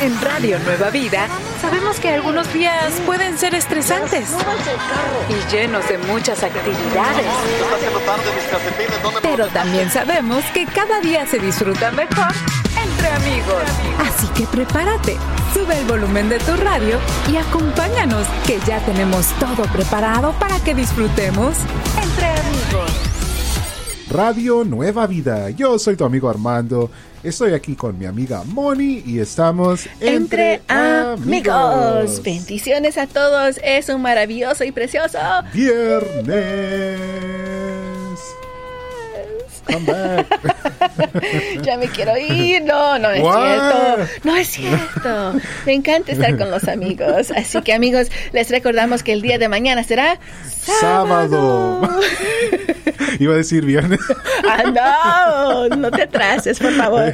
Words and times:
En 0.00 0.20
Radio 0.20 0.60
Nueva 0.60 0.90
Vida 0.90 1.26
sabemos 1.60 1.98
que 1.98 2.10
algunos 2.10 2.52
días 2.52 2.92
pueden 3.04 3.36
ser 3.36 3.54
estresantes 3.56 4.30
y 5.28 5.52
llenos 5.52 5.88
de 5.88 5.98
muchas 5.98 6.42
actividades. 6.44 7.26
Pero 9.22 9.48
también 9.48 9.90
sabemos 9.90 10.44
que 10.54 10.66
cada 10.66 11.00
día 11.00 11.26
se 11.26 11.38
disfruta 11.40 11.90
mejor 11.90 12.32
entre 12.80 13.08
amigos. 13.10 13.62
Así 13.98 14.28
que 14.28 14.46
prepárate, 14.46 15.16
sube 15.52 15.76
el 15.76 15.84
volumen 15.86 16.28
de 16.28 16.38
tu 16.38 16.54
radio 16.56 17.00
y 17.30 17.36
acompáñanos 17.36 18.26
que 18.46 18.60
ya 18.66 18.78
tenemos 18.80 19.26
todo 19.40 19.64
preparado 19.72 20.32
para 20.38 20.60
que 20.60 20.74
disfrutemos 20.74 21.56
entre 22.00 22.26
amigos. 22.26 23.07
Radio 24.10 24.64
Nueva 24.64 25.06
Vida. 25.06 25.50
Yo 25.50 25.78
soy 25.78 25.94
tu 25.96 26.04
amigo 26.04 26.30
Armando. 26.30 26.90
Estoy 27.22 27.52
aquí 27.52 27.74
con 27.74 27.98
mi 27.98 28.06
amiga 28.06 28.42
Moni 28.44 29.02
y 29.04 29.18
estamos 29.18 29.86
entre, 30.00 30.62
amigos. 30.68 32.22
Bendiciones 32.22 32.96
a 32.96 33.06
todos. 33.06 33.60
Es 33.62 33.88
un 33.88 34.00
maravilloso 34.00 34.64
y 34.64 34.72
precioso 34.72 35.18
viernes. 35.52 37.37
Come 39.70 39.86
back. 39.86 40.26
ya 41.62 41.76
me 41.76 41.88
quiero 41.88 42.16
ir. 42.16 42.62
No, 42.62 42.98
no 42.98 43.10
es 43.10 43.22
cierto. 43.22 44.08
No 44.24 44.36
es 44.36 44.48
cierto. 44.48 45.34
Me 45.66 45.74
encanta 45.74 46.12
estar 46.12 46.36
con 46.36 46.50
los 46.50 46.66
amigos. 46.68 47.30
Así 47.30 47.60
que 47.62 47.72
amigos, 47.72 48.08
les 48.32 48.50
recordamos 48.50 49.02
que 49.02 49.12
el 49.12 49.22
día 49.22 49.38
de 49.38 49.48
mañana 49.48 49.84
será 49.84 50.18
sábado. 50.50 51.88
Iba 53.18 53.34
a 53.34 53.36
decir 53.36 53.64
viernes. 53.64 54.00
ah, 54.48 55.68
no, 55.70 55.76
no 55.76 55.90
te 55.90 56.02
atrases, 56.02 56.58
por 56.58 56.72
favor. 56.72 57.12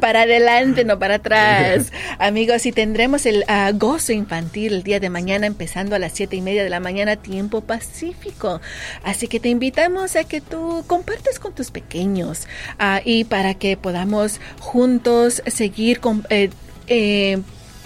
Para 0.00 0.22
adelante, 0.22 0.84
no 0.84 0.98
para 0.98 1.16
atrás. 1.16 1.92
Amigos, 2.18 2.66
y 2.66 2.72
tendremos 2.72 3.26
el 3.26 3.44
uh, 3.48 3.76
gozo 3.76 4.12
infantil 4.12 4.74
el 4.74 4.82
día 4.82 4.98
de 4.98 5.10
mañana, 5.10 5.46
empezando 5.46 5.94
a 5.94 5.98
las 5.98 6.12
siete 6.12 6.36
y 6.36 6.40
media 6.40 6.64
de 6.64 6.70
la 6.70 6.80
mañana, 6.80 7.16
tiempo 7.16 7.60
pacífico. 7.60 8.60
Así 9.04 9.28
que 9.28 9.38
te 9.40 9.48
invitamos 9.48 10.16
a 10.16 10.24
que 10.24 10.40
tú 10.40 10.84
compartas 10.86 11.38
con 11.38 11.54
tus 11.54 11.70
pequeños 11.70 11.85
uh, 11.94 13.00
y 13.04 13.24
para 13.24 13.54
que 13.54 13.76
podamos 13.76 14.40
juntos 14.60 15.42
seguir 15.46 16.00
eh, 16.30 16.50
eh, 16.88 17.38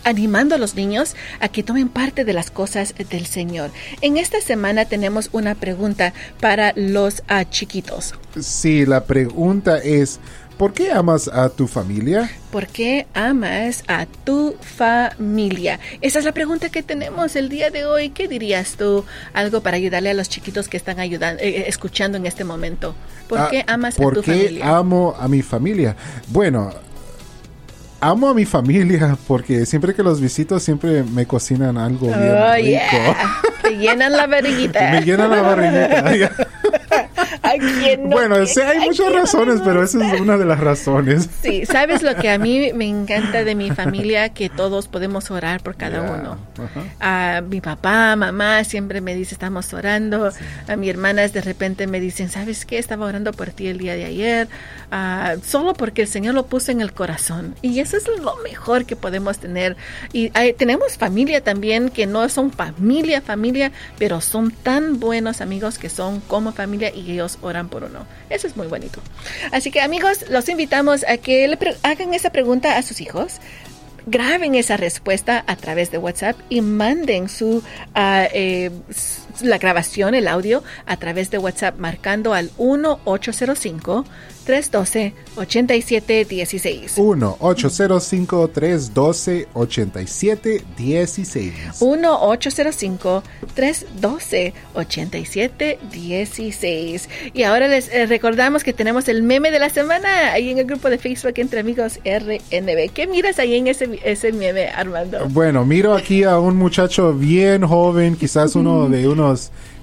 animando 0.05 0.55
a 0.55 0.59
los 0.59 0.75
niños 0.75 1.15
a 1.41 1.49
que 1.49 1.63
tomen 1.63 1.89
parte 1.89 2.25
de 2.25 2.33
las 2.33 2.51
cosas 2.51 2.95
del 3.11 3.27
Señor. 3.27 3.71
En 4.01 4.17
esta 4.17 4.41
semana 4.41 4.85
tenemos 4.85 5.29
una 5.33 5.55
pregunta 5.55 6.13
para 6.41 6.73
los 6.77 7.23
uh, 7.31 7.45
chiquitos. 7.51 8.15
Sí, 8.41 8.87
la 8.87 9.05
pregunta 9.05 9.79
es, 9.79 10.21
¿por 10.61 10.75
qué 10.75 10.93
amas 10.93 11.27
a 11.27 11.49
tu 11.49 11.67
familia? 11.67 12.31
¿Por 12.53 12.67
qué 12.67 13.07
amas 13.15 13.83
a 13.89 14.05
tu 14.05 14.57
familia? 14.61 15.81
Esa 16.03 16.19
es 16.19 16.27
la 16.27 16.33
pregunta 16.33 16.69
que 16.69 16.83
tenemos 16.83 17.35
el 17.35 17.49
día 17.49 17.71
de 17.71 17.87
hoy. 17.87 18.11
¿Qué 18.11 18.29
dirías 18.29 18.77
tú? 18.77 19.07
Algo 19.33 19.63
para 19.63 19.79
ayudarle 19.79 20.11
a 20.11 20.15
los 20.15 20.29
chiquitos 20.29 20.69
que 20.69 20.77
están 20.77 21.01
ayudando, 21.01 21.43
eh, 21.43 21.65
escuchando 21.67 22.19
en 22.19 22.27
este 22.27 22.45
momento. 22.45 22.95
¿Por 23.27 23.39
ah, 23.39 23.49
qué 23.51 23.65
amas 23.67 23.99
a 23.99 24.03
tu 24.03 24.23
familia? 24.23 24.49
¿Por 24.51 24.59
qué 24.59 24.63
amo 24.63 25.17
a 25.19 25.29
mi 25.29 25.41
familia? 25.41 25.97
Bueno, 26.29 26.71
amo 27.99 28.29
a 28.29 28.35
mi 28.35 28.45
familia 28.45 29.17
porque 29.27 29.65
siempre 29.65 29.95
que 29.95 30.03
los 30.03 30.21
visito 30.21 30.61
siempre 30.61 31.05
me 31.05 31.25
cocinan 31.25 31.79
algo 31.79 32.09
bien 32.09 32.37
oh, 32.37 32.55
rico. 32.57 32.69
Yeah. 32.69 33.41
Te 33.63 33.79
llenan 33.79 34.13
la 34.13 34.27
barriguita. 34.27 34.91
me 34.93 35.01
llenan 35.01 35.31
la 35.31 35.41
barriguita. 35.41 36.31
¿A 37.43 37.53
quién 37.53 38.09
no 38.09 38.17
bueno, 38.17 38.45
sí, 38.47 38.61
hay 38.61 38.81
muchas 38.81 39.13
razones, 39.13 39.57
no 39.57 39.65
pero 39.65 39.83
esa 39.83 40.15
es 40.15 40.21
una 40.21 40.37
de 40.37 40.45
las 40.45 40.61
razones. 40.61 41.29
Sí, 41.43 41.65
sabes 41.67 42.03
lo 42.03 42.15
que 42.17 42.31
a 42.31 42.39
mí 42.39 42.73
me 42.75 42.87
encanta 42.87 43.45
de 43.45 43.55
mi 43.55 43.71
familia, 43.71 44.29
que 44.31 44.49
todos 44.49 44.89
podemos 44.89 45.31
orar 45.31 45.63
por 45.63 45.77
cada 45.77 46.03
yeah. 46.03 46.13
uno. 46.13 46.39
Uh 46.59 46.63
-huh. 46.63 46.85
A 47.01 47.41
mi 47.41 47.61
papá, 47.61 48.15
mamá 48.17 48.65
siempre 48.65 49.01
me 49.01 49.15
dice 49.15 49.35
estamos 49.35 49.73
orando. 49.73 50.31
Sí. 50.31 50.39
A 50.69 50.77
mis 50.77 50.91
hermanas 50.91 51.33
de 51.33 51.41
repente 51.41 51.87
me 51.87 52.01
dicen, 52.01 52.29
¿sabes 52.29 52.67
qué? 52.67 52.79
Estaba 52.79 53.07
orando 53.07 53.33
por 53.33 53.51
ti 53.51 53.69
el 53.69 53.79
día 53.79 53.95
de 53.95 54.05
ayer, 54.05 54.49
uh, 54.93 55.41
solo 55.45 55.75
porque 55.75 56.03
el 56.03 56.09
Señor 56.09 56.35
lo 56.35 56.47
puso 56.47 56.73
en 56.73 56.81
el 56.81 56.93
corazón. 56.93 57.55
Y 57.63 57.81
eso 57.81 57.97
es 57.97 58.07
lo 58.07 58.37
mejor 58.43 58.85
que 58.85 58.97
podemos 58.97 59.39
tener. 59.39 59.77
Y 60.13 60.31
hay, 60.35 60.53
tenemos 60.53 60.99
familia 60.99 61.43
también 61.43 61.89
que 61.91 62.07
no 62.07 62.29
son 62.29 62.51
familia, 62.51 63.21
familia, 63.21 63.73
pero 63.99 64.21
son 64.21 64.51
tan 64.51 65.01
buenos 65.01 65.41
amigos 65.41 65.79
que 65.79 65.89
son 65.89 66.21
como 66.21 66.53
familia 66.53 66.93
y 66.95 67.13
ellos 67.13 67.30
oran 67.43 67.69
por 67.69 67.85
uno. 67.85 68.07
Eso 68.29 68.47
es 68.47 68.57
muy 68.57 68.67
bonito. 68.67 69.01
Así 69.53 69.71
que 69.71 69.81
amigos, 69.81 70.29
los 70.31 70.49
invitamos 70.49 71.05
a 71.09 71.17
que 71.19 71.47
le 71.47 71.59
hagan 71.83 72.15
esa 72.15 72.31
pregunta 72.31 72.77
a 72.77 72.83
sus 72.83 73.01
hijos. 73.01 73.41
Graben 74.07 74.55
esa 74.55 74.77
respuesta 74.77 75.45
a 75.47 75.57
través 75.57 75.91
de 75.91 75.99
WhatsApp 75.99 76.37
y 76.49 76.63
manden 76.63 77.29
su 77.29 77.59
uh, 77.59 78.71
la 79.43 79.59
grabación, 79.59 80.15
el 80.15 80.29
audio, 80.29 80.63
a 80.87 80.97
través 80.97 81.31
de 81.31 81.39
WhatsApp 81.39 81.79
marcando 81.79 82.35
al 82.35 82.51
1805 82.59 84.05
312 84.45 85.15
8716. 85.37 86.95
1 86.97 87.37
805 87.41 88.49
312 88.49 89.49
8716. 89.55 91.77
1 91.81 92.23
805 92.23 93.23
312 93.55 94.53
8716. 94.75 97.09
Y 97.33 97.45
ahora 97.45 97.69
les 97.69 97.89
eh, 97.93 98.07
recordamos 98.07 98.65
que 98.65 98.73
tenemos 98.73 99.07
el 99.09 99.23
meme 99.23 99.53
de 99.53 99.61
la 99.61 99.71
semana 99.71 100.33
ahí 100.33 100.51
en 100.51 100.59
el 100.59 100.67
grupo 100.67 100.91
de 100.91 100.99
Facebook 100.99 101.35
entre 101.37 101.61
amigos 101.61 102.01
RNB. 102.05 102.91
¿Qué 102.93 103.07
miras 103.07 103.39
ahí 103.39 103.55
en 103.55 103.69
ese, 103.69 104.01
ese 104.05 104.33
meme, 104.33 104.67
Armando? 104.69 105.29
Bueno, 105.29 105.65
miro 105.65 105.95
aquí 105.95 106.25
a 106.25 106.41
un 106.41 106.57
muchacho 106.57 107.13
bien 107.13 107.63
joven, 107.63 108.17
quizás 108.17 108.57
uno 108.57 108.89
de 108.89 109.07
unos 109.07 109.30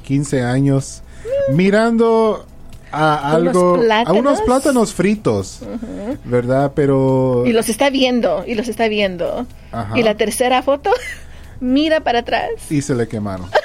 15 0.03 0.43
años, 0.43 1.01
mirando 1.49 2.45
a 2.91 3.33
algo, 3.33 3.79
a 4.05 4.13
unos 4.13 4.41
plátanos 4.41 4.93
fritos, 4.93 5.59
uh 5.61 5.65
-huh. 5.65 6.17
¿verdad? 6.23 6.71
Pero... 6.75 7.43
Y 7.45 7.51
los 7.51 7.69
está 7.69 7.89
viendo, 7.89 8.43
y 8.47 8.55
los 8.55 8.67
está 8.67 8.87
viendo. 8.87 9.45
Ajá. 9.71 9.97
Y 9.97 10.03
la 10.03 10.15
tercera 10.15 10.61
foto, 10.63 10.91
mira 11.59 12.01
para 12.01 12.19
atrás. 12.19 12.49
Y 12.69 12.81
se 12.81 12.95
le 12.95 13.07
quemaron. 13.07 13.49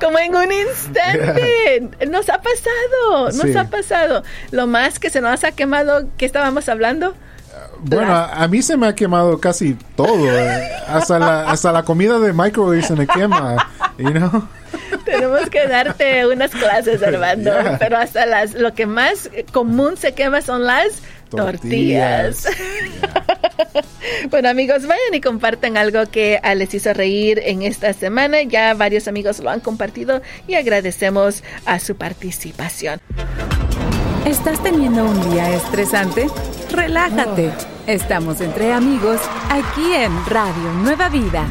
Como 0.00 0.18
en 0.18 0.34
un 0.34 0.50
instante. 0.50 1.90
Nos 2.08 2.30
ha 2.30 2.40
pasado, 2.40 3.26
nos 3.26 3.36
sí. 3.36 3.56
ha 3.56 3.64
pasado. 3.64 4.22
Lo 4.50 4.66
más 4.66 4.98
que 4.98 5.10
se 5.10 5.20
nos 5.20 5.44
ha 5.44 5.52
quemado, 5.52 6.08
¿qué 6.16 6.24
estábamos 6.24 6.70
hablando? 6.70 7.14
Bueno, 7.84 8.12
a, 8.12 8.42
a, 8.42 8.48
mí 8.48 8.62
se 8.62 8.76
me 8.76 8.86
ha 8.86 8.94
quemado 8.94 9.38
casi 9.40 9.76
todo. 9.96 10.30
Eh. 10.30 10.70
hasta, 10.86 11.18
la, 11.18 11.50
hasta 11.50 11.72
la 11.72 11.82
comida 11.82 12.18
de 12.18 12.32
microwave 12.32 12.82
se 12.82 12.94
me 12.94 13.06
quema. 13.06 13.68
You 13.98 14.10
know? 14.10 14.48
Tenemos 15.04 15.50
que 15.50 15.66
darte 15.66 16.26
unas 16.26 16.50
clases, 16.52 17.02
Armando. 17.06 17.50
Yeah. 17.50 17.78
Pero 17.78 17.96
hasta 17.96 18.26
las, 18.26 18.54
lo 18.54 18.74
que 18.74 18.86
más 18.86 19.30
común 19.52 19.96
se 19.96 20.12
quema 20.14 20.42
son 20.42 20.64
las 20.64 21.02
tortillas. 21.30 22.42
tortillas. 22.42 22.56
Yeah. 23.00 23.84
bueno, 24.30 24.48
amigos, 24.48 24.86
vayan 24.86 25.14
y 25.14 25.20
compartan 25.20 25.76
algo 25.76 26.06
que 26.10 26.40
les 26.56 26.72
hizo 26.74 26.92
reír 26.92 27.40
en 27.44 27.62
esta 27.62 27.92
semana. 27.92 28.42
Ya 28.42 28.74
varios 28.74 29.08
amigos 29.08 29.40
lo 29.40 29.50
han 29.50 29.60
compartido 29.60 30.22
y 30.46 30.54
agradecemos 30.54 31.42
a 31.66 31.78
su 31.78 31.96
participación. 31.96 33.00
¿Estás 34.24 34.62
teniendo 34.62 35.04
un 35.04 35.32
día 35.32 35.52
estresante? 35.54 36.28
Relájate. 36.72 37.52
Estamos 37.86 38.40
entre 38.40 38.72
amigos 38.72 39.20
aquí 39.50 39.92
en 39.94 40.10
Radio 40.24 40.72
Nueva 40.82 41.10
Vida. 41.10 41.46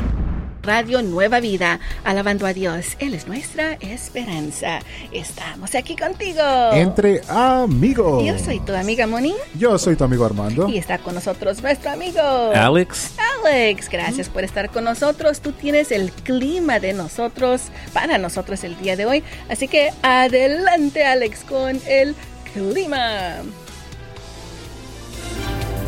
Radio 0.64 1.04
Nueva 1.04 1.40
Vida, 1.40 1.80
alabando 2.04 2.48
a 2.48 2.54
Dios. 2.54 2.96
Él 2.98 3.14
es 3.14 3.28
nuestra 3.28 3.74
esperanza. 3.74 4.80
Estamos 5.12 5.76
aquí 5.76 5.96
contigo. 5.96 6.42
Entre 6.74 7.22
amigos. 7.28 8.26
Yo 8.26 8.38
soy 8.40 8.60
tu 8.62 8.74
amiga 8.74 9.06
Moni. 9.06 9.36
Yo 9.54 9.78
soy 9.78 9.96
tu 9.96 10.04
amigo 10.06 10.26
Armando. 10.26 10.68
Y 10.68 10.80
está 10.80 10.98
con 10.98 11.14
nosotros 11.14 11.62
nuestro 11.62 11.92
amigo 11.92 12.20
Alex. 12.20 13.14
Alex, 13.44 13.90
gracias 13.90 14.28
por 14.28 14.44
estar 14.44 14.72
con 14.72 14.84
nosotros. 14.84 15.40
Tú 15.42 15.52
tienes 15.52 15.92
el 15.92 16.12
clima 16.12 16.80
de 16.80 16.94
nosotros, 16.94 17.64
para 17.94 18.18
nosotros 18.18 18.64
el 18.64 18.76
día 18.80 18.96
de 18.96 19.06
hoy. 19.06 19.24
Así 19.50 19.68
que 19.68 19.92
adelante, 20.02 21.06
Alex, 21.06 21.44
con 21.44 21.80
el 21.88 22.16
clima. 22.54 23.36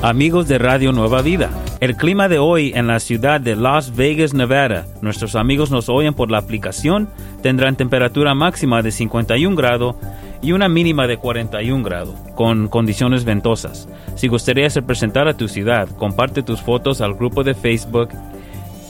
Amigos 0.04 0.50
de 0.50 0.58
Radio 0.58 0.92
Nueva 0.92 1.22
Vida, 1.22 1.50
el 1.80 1.96
clima 1.96 2.28
de 2.28 2.38
hoy 2.38 2.74
en 2.76 2.88
la 2.88 3.00
ciudad 3.00 3.40
de 3.40 3.56
Las 3.56 3.96
Vegas, 3.96 4.34
Nevada, 4.34 4.86
nuestros 5.02 5.34
amigos 5.34 5.72
nos 5.72 5.88
oyen 5.88 6.14
por 6.14 6.30
la 6.30 6.40
aplicación, 6.40 7.08
tendrán 7.42 7.78
temperatura 7.78 8.36
máxima 8.36 8.82
de 8.82 8.92
51 8.92 9.56
grados 9.56 9.96
y 10.42 10.52
una 10.52 10.68
mínima 10.68 11.08
de 11.08 11.16
41 11.16 11.86
grados, 11.86 12.16
con 12.36 12.68
condiciones 12.68 13.24
ventosas. 13.24 13.88
Si 14.16 14.28
gustarías 14.28 14.76
representar 14.76 15.30
a 15.30 15.38
tu 15.38 15.48
ciudad, 15.48 15.88
comparte 15.96 16.44
tus 16.44 16.62
fotos 16.62 17.00
al 17.00 17.14
grupo 17.14 17.46
de 17.46 17.54
Facebook 17.54 18.10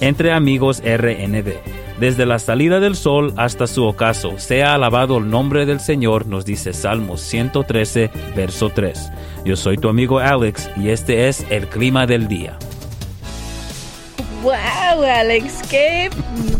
Entre 0.01 0.31
Amigos 0.31 0.81
RNB. 0.83 1.53
desde 1.99 2.25
la 2.25 2.39
salida 2.39 2.79
del 2.79 2.95
sol 2.95 3.33
hasta 3.37 3.67
su 3.67 3.83
ocaso. 3.85 4.39
Sea 4.39 4.73
alabado 4.73 5.19
el 5.19 5.29
nombre 5.29 5.65
del 5.65 5.79
Señor, 5.79 6.25
nos 6.25 6.43
dice 6.43 6.73
Salmos 6.73 7.21
113, 7.21 8.09
verso 8.35 8.69
3. 8.69 9.11
Yo 9.45 9.55
soy 9.55 9.77
tu 9.77 9.89
amigo 9.89 10.19
Alex 10.19 10.69
y 10.75 10.89
este 10.89 11.27
es 11.27 11.45
el 11.49 11.67
clima 11.67 12.05
del 12.05 12.27
día. 12.27 12.57
¡Wow, 14.43 15.03
Alex! 15.05 15.61
¡Qué 15.69 16.09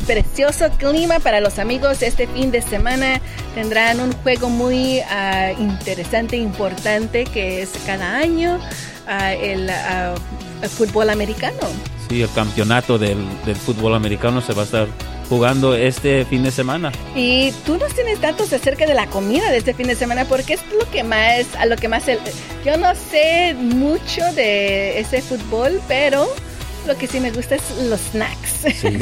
precioso 0.08 0.70
clima 0.78 1.20
para 1.20 1.42
los 1.42 1.60
amigos! 1.60 2.02
Este 2.02 2.28
fin 2.28 2.50
de 2.50 2.62
semana 2.62 3.20
tendrán 3.56 4.00
un 4.00 4.14
juego 4.14 4.48
muy 4.48 5.00
uh, 5.00 5.62
interesante, 5.62 6.38
importante, 6.38 7.26
que 7.26 7.62
es 7.62 7.72
cada 7.86 8.20
año 8.20 8.56
uh, 8.56 9.44
el, 9.44 9.70
uh, 9.70 10.68
fútbol 10.70 11.10
americano. 11.10 11.58
Sí, 12.14 12.22
el 12.22 12.32
campeonato 12.32 13.00
del, 13.00 13.18
del 13.44 13.56
fútbol 13.56 13.96
americano 13.96 14.40
se 14.40 14.54
va 14.54 14.62
a 14.62 14.66
estar 14.66 14.88
jugando 15.30 15.74
este 15.74 16.26
fin 16.26 16.44
de 16.44 16.52
semana. 16.52 16.92
Y 17.16 17.52
tú 17.66 17.76
nos 17.80 17.92
tienes 17.96 18.22
datos 18.22 18.54
acerca 18.54 18.86
de 18.86 18.94
la 18.94 19.08
comida 19.08 19.50
de 19.50 19.58
este 19.58 19.74
fin 19.74 19.88
de 19.88 19.96
semana, 19.96 20.26
porque 20.26 20.54
es 20.54 20.62
lo 20.80 20.88
que 20.92 21.04
más, 21.04 21.56
a 21.58 21.66
lo 21.66 21.76
que 21.76 21.88
más, 21.88 22.08
el, 22.08 22.20
yo 22.64 22.78
no 22.78 22.94
sé 22.94 23.56
mucho 23.56 24.22
de 24.36 25.00
ese 25.00 25.24
fútbol, 25.24 25.82
pero 25.88 26.28
lo 26.86 26.96
que 26.96 27.08
sí 27.08 27.20
me 27.20 27.32
gusta 27.32 27.56
es 27.56 27.64
los 27.90 28.00
snacks. 28.00 28.76
Sí, 28.80 28.96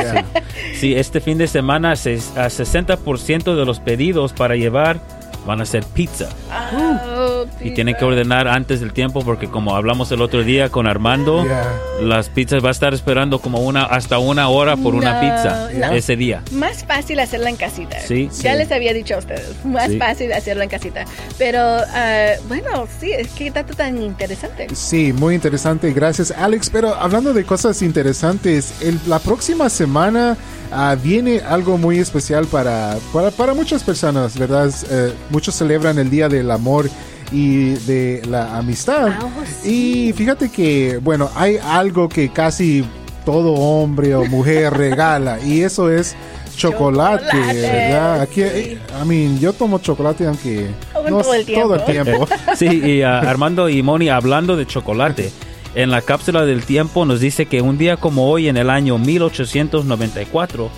sí 0.80 0.94
este 0.96 1.20
fin 1.20 1.38
de 1.38 1.48
semana 1.48 1.92
a 1.92 1.96
60% 1.96 3.56
de 3.58 3.66
los 3.66 3.82
pedidos 3.82 4.32
para 4.32 4.56
llevar 4.56 5.02
van 5.46 5.62
a 5.62 5.66
ser 5.66 5.84
pizza. 5.84 6.30
Oh, 6.74 7.46
y 7.60 7.64
pizza. 7.64 7.76
tienen 7.76 7.96
que 7.96 8.06
ordenar 8.06 8.48
antes 8.48 8.80
del 8.80 8.94
tiempo 8.94 9.24
porque 9.24 9.50
como 9.50 9.76
hablamos 9.76 10.12
el 10.12 10.22
otro 10.22 10.44
día 10.44 10.70
con 10.70 10.88
Armando, 10.88 11.44
yeah. 11.44 11.68
las 12.02 12.30
pizzas 12.30 12.64
va 12.64 12.70
a 12.70 12.72
estar 12.72 12.94
esperando 12.94 13.40
como 13.40 13.60
una 13.60 13.84
hasta 13.84 14.20
una 14.20 14.50
hora 14.50 14.78
por 14.78 14.94
no, 14.94 15.00
una 15.00 15.20
pizza 15.20 15.70
no. 15.74 15.92
ese 15.94 16.16
día. 16.16 16.44
Más 16.52 16.84
fácil 16.86 17.20
hacerla 17.20 17.50
en 17.50 17.56
casita. 17.56 18.00
Sí. 18.00 18.30
Ya 18.42 18.54
sí. 18.54 18.58
les 18.58 18.72
había 18.72 18.94
dicho 18.94 19.16
a 19.16 19.18
ustedes, 19.20 19.66
más 19.66 19.90
sí. 19.90 19.98
fácil 19.98 20.32
hacerla 20.34 20.64
en 20.64 20.70
casita. 20.70 21.06
Pero 21.38 21.78
uh, 21.78 22.48
bueno, 22.48 22.88
sí, 23.00 23.12
es 23.12 23.30
que 23.30 23.52
dato 23.52 23.74
tan 23.74 24.02
interesante. 24.02 24.68
Sí, 24.74 25.14
muy 25.14 25.36
interesante. 25.36 25.92
Gracias, 25.94 26.32
Alex. 26.32 26.70
Pero 26.70 26.94
hablando 26.96 27.34
de 27.34 27.44
cosas 27.44 27.82
interesantes, 27.82 28.82
el, 28.82 29.00
la 29.08 29.20
próxima 29.20 29.70
semana 29.70 30.38
Uh, 30.74 30.96
viene 30.96 31.42
algo 31.42 31.78
muy 31.78 32.00
especial 32.00 32.48
para, 32.48 32.96
para, 33.12 33.30
para 33.32 33.54
muchas 33.54 33.84
personas, 33.84 34.40
¿verdad? 34.40 34.72
Uh, 34.90 35.12
muchos 35.32 35.56
celebran 35.56 35.98
el 35.98 36.10
Día 36.10 36.30
del 36.30 36.52
Amor 36.52 36.90
y 37.32 37.74
de 37.86 38.22
la 38.28 38.58
amistad. 38.58 39.10
Oh, 39.22 39.30
sí. 39.64 40.10
Y 40.10 40.14
fíjate 40.14 40.50
que, 40.50 41.00
bueno, 41.02 41.30
hay 41.36 41.58
algo 41.58 42.10
que 42.10 42.30
casi 42.30 42.86
todo 43.26 43.54
hombre 43.54 44.16
o 44.16 44.26
mujer 44.26 44.74
regala 44.78 45.40
y 45.40 45.62
eso 45.62 45.90
es 45.90 46.16
chocolate, 46.56 47.26
Chocolate, 47.26 47.62
¿verdad? 47.62 48.22
Aquí, 48.22 48.44
sí. 48.44 48.78
I 49.02 49.08
mean, 49.08 49.40
yo 49.40 49.54
tomo 49.54 49.80
chocolate 49.80 50.28
aunque 50.28 50.68
no 51.10 51.22
todo 51.22 51.34
el 51.34 51.46
tiempo. 51.46 51.68
Todo 51.68 51.76
el 51.76 51.86
tiempo. 51.86 52.28
sí, 52.56 52.68
y 52.68 53.04
uh, 53.04 53.08
Armando 53.08 53.70
y 53.70 53.82
Moni 53.82 54.10
hablando 54.10 54.58
de 54.58 54.66
chocolate. 54.66 55.32
En 55.74 55.90
la 55.90 56.02
cápsula 56.02 56.46
del 56.46 56.66
tiempo 56.66 57.06
nos 57.06 57.22
dice 57.22 57.46
que 57.46 57.62
un 57.62 57.78
día 57.78 57.96
como 57.96 58.30
hoy 58.30 58.50
en 58.50 58.58
el 58.58 58.70
año 58.70 58.98
1894, 58.98 60.70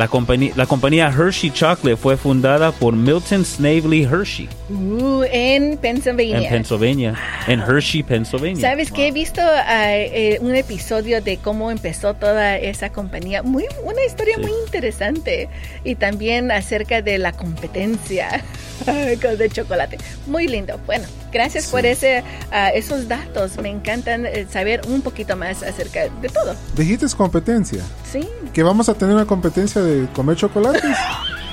la, 0.00 0.08
compañía, 0.08 0.50
la 0.56 0.64
compañía 0.64 1.08
Hershey 1.08 1.50
Chocolate 1.50 1.94
fue 1.94 2.16
fundada 2.16 2.72
por 2.72 2.96
Milton 2.96 3.44
Snavely 3.44 4.04
Hershey. 4.04 4.48
Uh, 4.70 5.24
en 5.30 5.76
Pennsylvania. 5.76 6.38
En 6.38 6.48
Pennsylvania, 6.48 7.10
wow. 7.10 7.52
en 7.54 7.60
Hershey, 7.60 8.02
Pennsylvania. 8.02 8.62
¿Sabes 8.62 8.88
wow. 8.88 8.96
que 8.96 9.08
He 9.08 9.12
visto 9.12 9.42
uh, 9.42 9.68
eh, 9.68 10.38
un 10.40 10.54
episodio 10.54 11.20
de 11.20 11.36
cómo 11.36 11.70
empezó 11.70 12.14
toda 12.14 12.56
esa 12.56 12.90
compañía. 12.90 13.42
Muy, 13.42 13.66
una 13.84 14.02
historia 14.02 14.36
sí. 14.36 14.40
muy 14.40 14.52
interesante. 14.64 15.50
Y 15.84 15.96
también 15.96 16.50
acerca 16.50 17.02
de 17.02 17.18
la 17.18 17.32
competencia 17.32 18.42
de 19.38 19.50
chocolate. 19.50 19.98
Muy 20.26 20.48
lindo. 20.48 20.78
Bueno, 20.86 21.06
gracias 21.32 21.64
sí. 21.64 21.70
por 21.70 21.86
ese, 21.86 22.22
uh, 22.50 22.74
esos 22.74 23.08
datos. 23.08 23.58
Me 23.58 23.68
encantan 23.68 24.26
eh, 24.26 24.46
saber 24.50 24.82
un 24.86 25.02
poquito 25.02 25.36
más 25.36 25.62
acerca 25.62 26.08
de 26.08 26.28
todo. 26.28 26.54
Dijiste 26.76 27.06
competencia. 27.16 27.82
Sí. 28.10 28.28
Que 28.52 28.62
vamos 28.62 28.88
a 28.88 28.94
tener 28.94 29.14
una 29.14 29.26
competencia 29.26 29.82
de 29.82 30.06
comer 30.12 30.36
chocolates. 30.36 30.82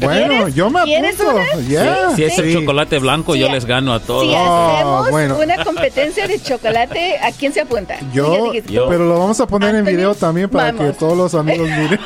Bueno, 0.00 0.48
yo 0.48 0.70
me 0.70 0.80
apunto. 0.80 1.40
Yeah. 1.68 2.10
Si, 2.10 2.16
si, 2.16 2.24
es 2.24 2.38
el 2.38 2.52
chocolate 2.52 2.98
blanco, 2.98 3.34
sí. 3.34 3.40
yo 3.40 3.50
les 3.50 3.64
gano 3.64 3.92
a 3.92 4.00
todos. 4.00 4.24
Si 4.24 4.34
hacemos 4.34 5.06
oh, 5.06 5.10
bueno. 5.10 5.38
una 5.38 5.64
competencia 5.64 6.26
de 6.26 6.40
chocolate, 6.40 7.18
¿a 7.18 7.32
quién 7.32 7.52
se 7.52 7.60
apunta? 7.60 7.98
Yo, 8.12 8.52
yo. 8.54 8.88
pero 8.88 9.06
lo 9.06 9.18
vamos 9.18 9.40
a 9.40 9.46
poner 9.46 9.70
Anthony, 9.70 9.88
en 9.90 9.96
video 9.96 10.14
también 10.14 10.48
para 10.48 10.72
vamos. 10.72 10.86
que 10.86 10.98
todos 10.98 11.16
los 11.16 11.34
amigos 11.34 11.68
miren. 11.68 12.00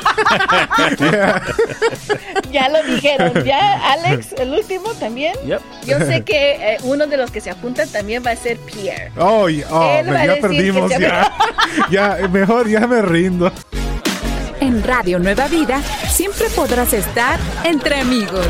yeah. 0.99 1.41
Ya 2.53 2.69
lo 2.69 2.83
dijeron. 2.83 3.43
Ya, 3.43 3.93
Alex, 3.93 4.33
el 4.33 4.51
último 4.53 4.93
también. 4.99 5.33
Yep. 5.45 5.61
Yo 5.85 5.97
sé 5.99 6.21
que 6.25 6.51
eh, 6.73 6.77
uno 6.83 7.07
de 7.07 7.17
los 7.17 7.31
que 7.31 7.41
se 7.41 7.49
apunta 7.49 7.85
también 7.87 8.23
va 8.25 8.31
a 8.31 8.35
ser 8.35 8.57
Pierre. 8.59 9.11
Oh, 9.17 9.45
oh 9.45 9.49
ya 9.49 10.35
perdimos. 10.39 10.91
Ya. 10.91 11.33
ya, 11.89 12.27
mejor 12.31 12.69
ya 12.69 12.85
me 12.85 13.01
rindo. 13.01 13.51
En 14.63 14.81
Radio 14.81 15.19
Nueva 15.19 15.49
Vida 15.49 15.81
siempre 16.09 16.45
podrás 16.55 16.93
estar 16.93 17.37
entre 17.65 17.99
amigos. 17.99 18.47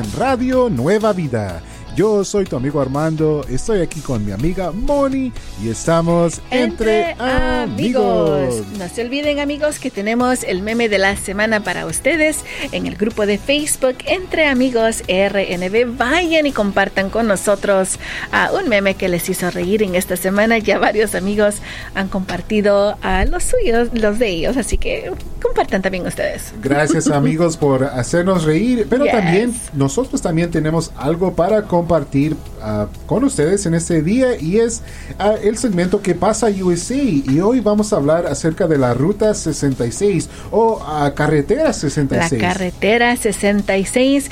En 0.00 0.12
Radio 0.18 0.68
Nueva 0.68 1.12
Vida. 1.12 1.62
Yo 1.96 2.24
soy 2.24 2.44
tu 2.44 2.56
amigo 2.56 2.80
Armando, 2.80 3.44
estoy 3.48 3.80
aquí 3.80 4.00
con 4.00 4.24
mi 4.24 4.30
amiga 4.30 4.70
Moni 4.70 5.32
y 5.62 5.70
estamos 5.70 6.40
entre, 6.50 7.10
entre 7.10 7.22
amigos. 7.24 8.54
amigos. 8.54 8.78
No 8.78 8.88
se 8.88 9.02
olviden 9.02 9.40
amigos 9.40 9.80
que 9.80 9.90
tenemos 9.90 10.44
el 10.44 10.62
meme 10.62 10.88
de 10.88 10.98
la 10.98 11.16
semana 11.16 11.64
para 11.64 11.86
ustedes 11.86 12.44
en 12.70 12.86
el 12.86 12.94
grupo 12.94 13.26
de 13.26 13.38
Facebook 13.38 13.96
Entre 14.06 14.46
Amigos 14.46 15.02
RNB. 15.08 15.96
Vayan 15.96 16.46
y 16.46 16.52
compartan 16.52 17.10
con 17.10 17.26
nosotros 17.26 17.98
uh, 18.32 18.56
un 18.56 18.68
meme 18.68 18.94
que 18.94 19.08
les 19.08 19.28
hizo 19.28 19.50
reír 19.50 19.82
en 19.82 19.96
esta 19.96 20.16
semana. 20.16 20.58
Ya 20.58 20.78
varios 20.78 21.16
amigos 21.16 21.56
han 21.96 22.08
compartido 22.08 22.96
uh, 23.02 23.28
los 23.28 23.42
suyos, 23.42 23.88
los 23.92 24.20
de 24.20 24.28
ellos, 24.28 24.56
así 24.56 24.78
que 24.78 25.10
compartan 25.42 25.82
también 25.82 26.06
ustedes. 26.06 26.52
Gracias 26.62 27.08
amigos 27.08 27.56
por 27.56 27.82
hacernos 27.82 28.44
reír, 28.44 28.86
pero 28.88 29.04
yes. 29.06 29.12
también 29.12 29.54
nosotros 29.74 30.22
también 30.22 30.52
tenemos 30.52 30.92
algo 30.96 31.34
para 31.34 31.62
compartir 31.62 31.79
compartir 31.80 32.34
uh, 32.34 32.86
con 33.06 33.24
ustedes 33.24 33.64
en 33.64 33.72
este 33.72 34.02
día 34.02 34.38
y 34.38 34.58
es 34.58 34.82
uh, 35.18 35.42
el 35.42 35.56
segmento 35.56 36.02
que 36.02 36.14
pasa 36.14 36.48
USA 36.48 36.94
y 36.94 37.40
hoy 37.40 37.60
vamos 37.60 37.94
a 37.94 37.96
hablar 37.96 38.26
acerca 38.26 38.66
de 38.66 38.76
la 38.76 38.92
ruta 38.92 39.32
66 39.32 40.28
o 40.50 40.74
uh, 40.74 41.14
carretera 41.14 41.72
66. 41.72 42.42
La 42.42 42.48
carretera 42.48 43.16
66 43.16 44.30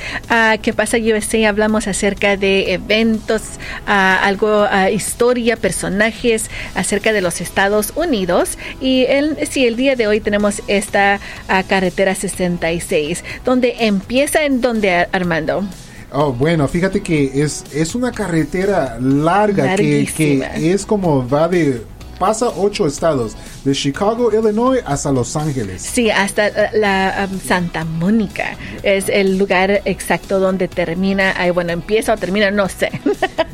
que 0.61 0.73
pasa 0.75 0.99
USA 0.99 1.49
hablamos 1.49 1.89
acerca 1.89 2.37
de 2.37 2.75
eventos, 2.75 3.43
algo 3.87 4.67
historia, 4.93 5.57
personajes 5.57 6.51
acerca 6.75 7.15
de 7.15 7.23
los 7.23 7.41
Estados 7.41 7.95
Unidos 7.97 8.59
y 8.79 9.07
el, 9.07 9.39
sí, 9.49 9.67
el 9.67 9.77
día 9.77 9.97
de 9.97 10.07
hoy 10.07 10.21
tenemos 10.21 10.63
esta 10.67 11.19
carretera 11.67 12.15
66 12.15 13.25
donde 13.45 13.75
empieza 13.81 14.45
en 14.45 14.61
donde 14.61 15.09
Armando. 15.13 15.65
Oh, 16.11 16.33
bueno, 16.33 16.67
fíjate 16.69 17.03
que 17.03 17.43
es, 17.43 17.65
es 17.75 17.95
una 17.95 18.13
carretera 18.13 18.99
larga 19.01 19.77
que, 19.77 20.09
que, 20.17 20.73
es 20.73 20.87
como 20.87 21.29
va 21.29 21.49
de 21.49 21.83
pasa 22.19 22.49
ocho 22.57 22.87
estados, 22.87 23.37
de 23.65 23.75
Chicago, 23.75 24.31
Illinois, 24.33 24.81
hasta 24.85 25.13
Los 25.13 25.37
Ángeles. 25.37 25.83
Sí, 25.83 26.11
hasta 26.11 26.73
la 26.73 27.29
um, 27.31 27.39
Santa 27.41 27.85
Mónica 27.85 28.57
es 28.83 29.09
el 29.09 29.39
lugar 29.39 29.83
exacto 29.85 30.41
donde 30.41 30.67
termina, 30.69 31.35
ay, 31.37 31.51
bueno, 31.51 31.73
empieza 31.73 32.15
o 32.15 32.17
termina, 32.17 32.51
no 32.51 32.69
sé. 32.69 32.91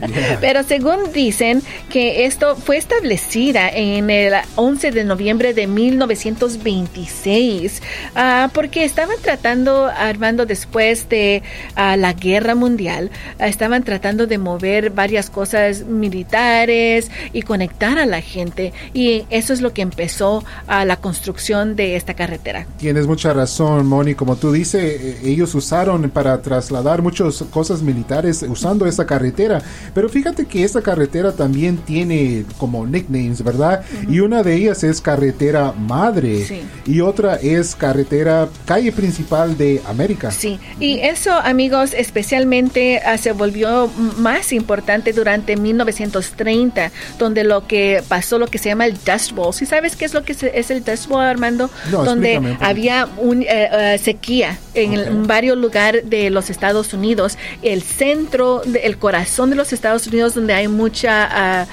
Yeah. 0.04 0.37
Pero 0.40 0.64
según 0.64 1.12
dicen 1.14 1.62
que 1.88 2.26
esto 2.26 2.56
fue 2.56 2.76
establecida 2.76 3.71
en 3.71 4.11
el 4.11 4.35
11 4.54 4.90
de 4.90 5.04
noviembre 5.04 5.54
de 5.54 5.66
1926, 5.66 7.80
uh, 8.14 8.50
porque 8.52 8.85
estaban 8.85 9.16
tratando, 9.23 9.87
Armando, 9.87 10.44
después 10.44 11.09
de 11.09 11.42
uh, 11.76 11.97
la 11.97 12.12
guerra 12.12 12.54
mundial, 12.54 13.11
estaban 13.38 13.83
tratando 13.83 14.26
de 14.26 14.37
mover 14.37 14.90
varias 14.90 15.30
cosas 15.30 15.85
militares 15.85 17.11
y 17.33 17.40
conectar 17.42 17.99
a 17.99 18.04
la 18.04 18.21
gente 18.21 18.54
y 18.93 19.25
eso 19.31 19.53
es 19.53 19.61
lo 19.61 19.73
que 19.73 19.83
empezó 19.83 20.45
a 20.67 20.85
la 20.85 20.97
construcción 20.97 21.77
de 21.77 21.97
esta 21.97 22.15
carretera. 22.15 22.67
Tienes 22.79 23.07
mucha 23.07 23.33
razón, 23.33 23.87
Moni. 23.87 24.15
Como 24.15 24.37
tú 24.37 24.53
dices, 24.53 25.23
ellos 25.25 25.55
usaron 25.55 26.11
para 26.11 26.41
trasladar 26.43 27.03
muchas 27.03 27.43
cosas 27.51 27.83
militares 27.83 28.45
usando 28.49 28.87
esta 28.87 29.07
carretera. 29.07 29.63
Pero 29.95 30.09
fíjate 30.09 30.47
que 30.47 30.65
esta 30.65 30.83
carretera 30.83 31.33
también 31.33 31.79
tiene 31.79 32.45
como 32.59 32.87
nicknames, 32.87 33.43
¿verdad? 33.43 33.85
Uh 33.93 34.07
-huh. 34.07 34.15
Y 34.15 34.21
una 34.21 34.43
de 34.43 34.55
ellas 34.55 34.85
es 34.85 35.01
carretera 35.01 35.73
madre 35.73 36.45
sí. 36.45 36.63
y 36.87 37.01
otra 37.01 37.37
es 37.37 37.75
carretera 37.75 38.49
calle 38.65 38.93
principal 38.93 39.57
de 39.57 39.81
América. 39.87 40.31
Sí, 40.31 40.59
y 40.81 40.99
eso, 41.01 41.33
amigos, 41.33 41.95
especialmente 41.95 43.01
uh, 43.07 43.19
se 43.19 43.33
volvió 43.33 43.89
más 44.19 44.53
importante 44.53 45.13
durante 45.13 45.57
1930, 45.57 46.91
donde 47.19 47.45
lo 47.45 47.67
que 47.67 48.03
pasó 48.09 48.39
lo 48.45 48.51
que 48.51 48.59
se 48.59 48.69
llama 48.69 48.87
el 48.87 48.95
Dust 49.05 49.33
Bowl. 49.33 49.53
¿Sí 49.53 49.67
sabes 49.67 49.97
qué 49.97 50.05
es 50.05 50.15
lo 50.15 50.23
que 50.23 50.33
es 50.33 50.71
el 50.71 50.85
Dust 50.85 51.09
Bowl, 51.09 51.23
Armando? 51.23 51.71
Donde 51.91 52.57
había 52.61 53.09
un, 53.19 53.43
eh, 53.43 53.99
sequía 54.03 54.59
en, 54.75 55.27
varios 55.27 55.57
lugares 55.57 56.09
de 56.09 56.31
los 56.31 56.51
Estados 56.51 56.93
Unidos. 56.93 57.39
El 57.63 57.83
centro, 57.83 58.63
el 58.65 58.99
corazón 58.99 59.51
de 59.51 59.57
los 59.57 59.73
Estados 59.73 60.07
Unidos, 60.07 60.35
donde 60.35 60.55
hay 60.55 60.69
mucha, 60.69 61.29
ah, 61.31 61.67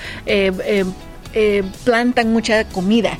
plantan 1.84 2.32
mucha 2.32 2.66
comida. 2.66 3.18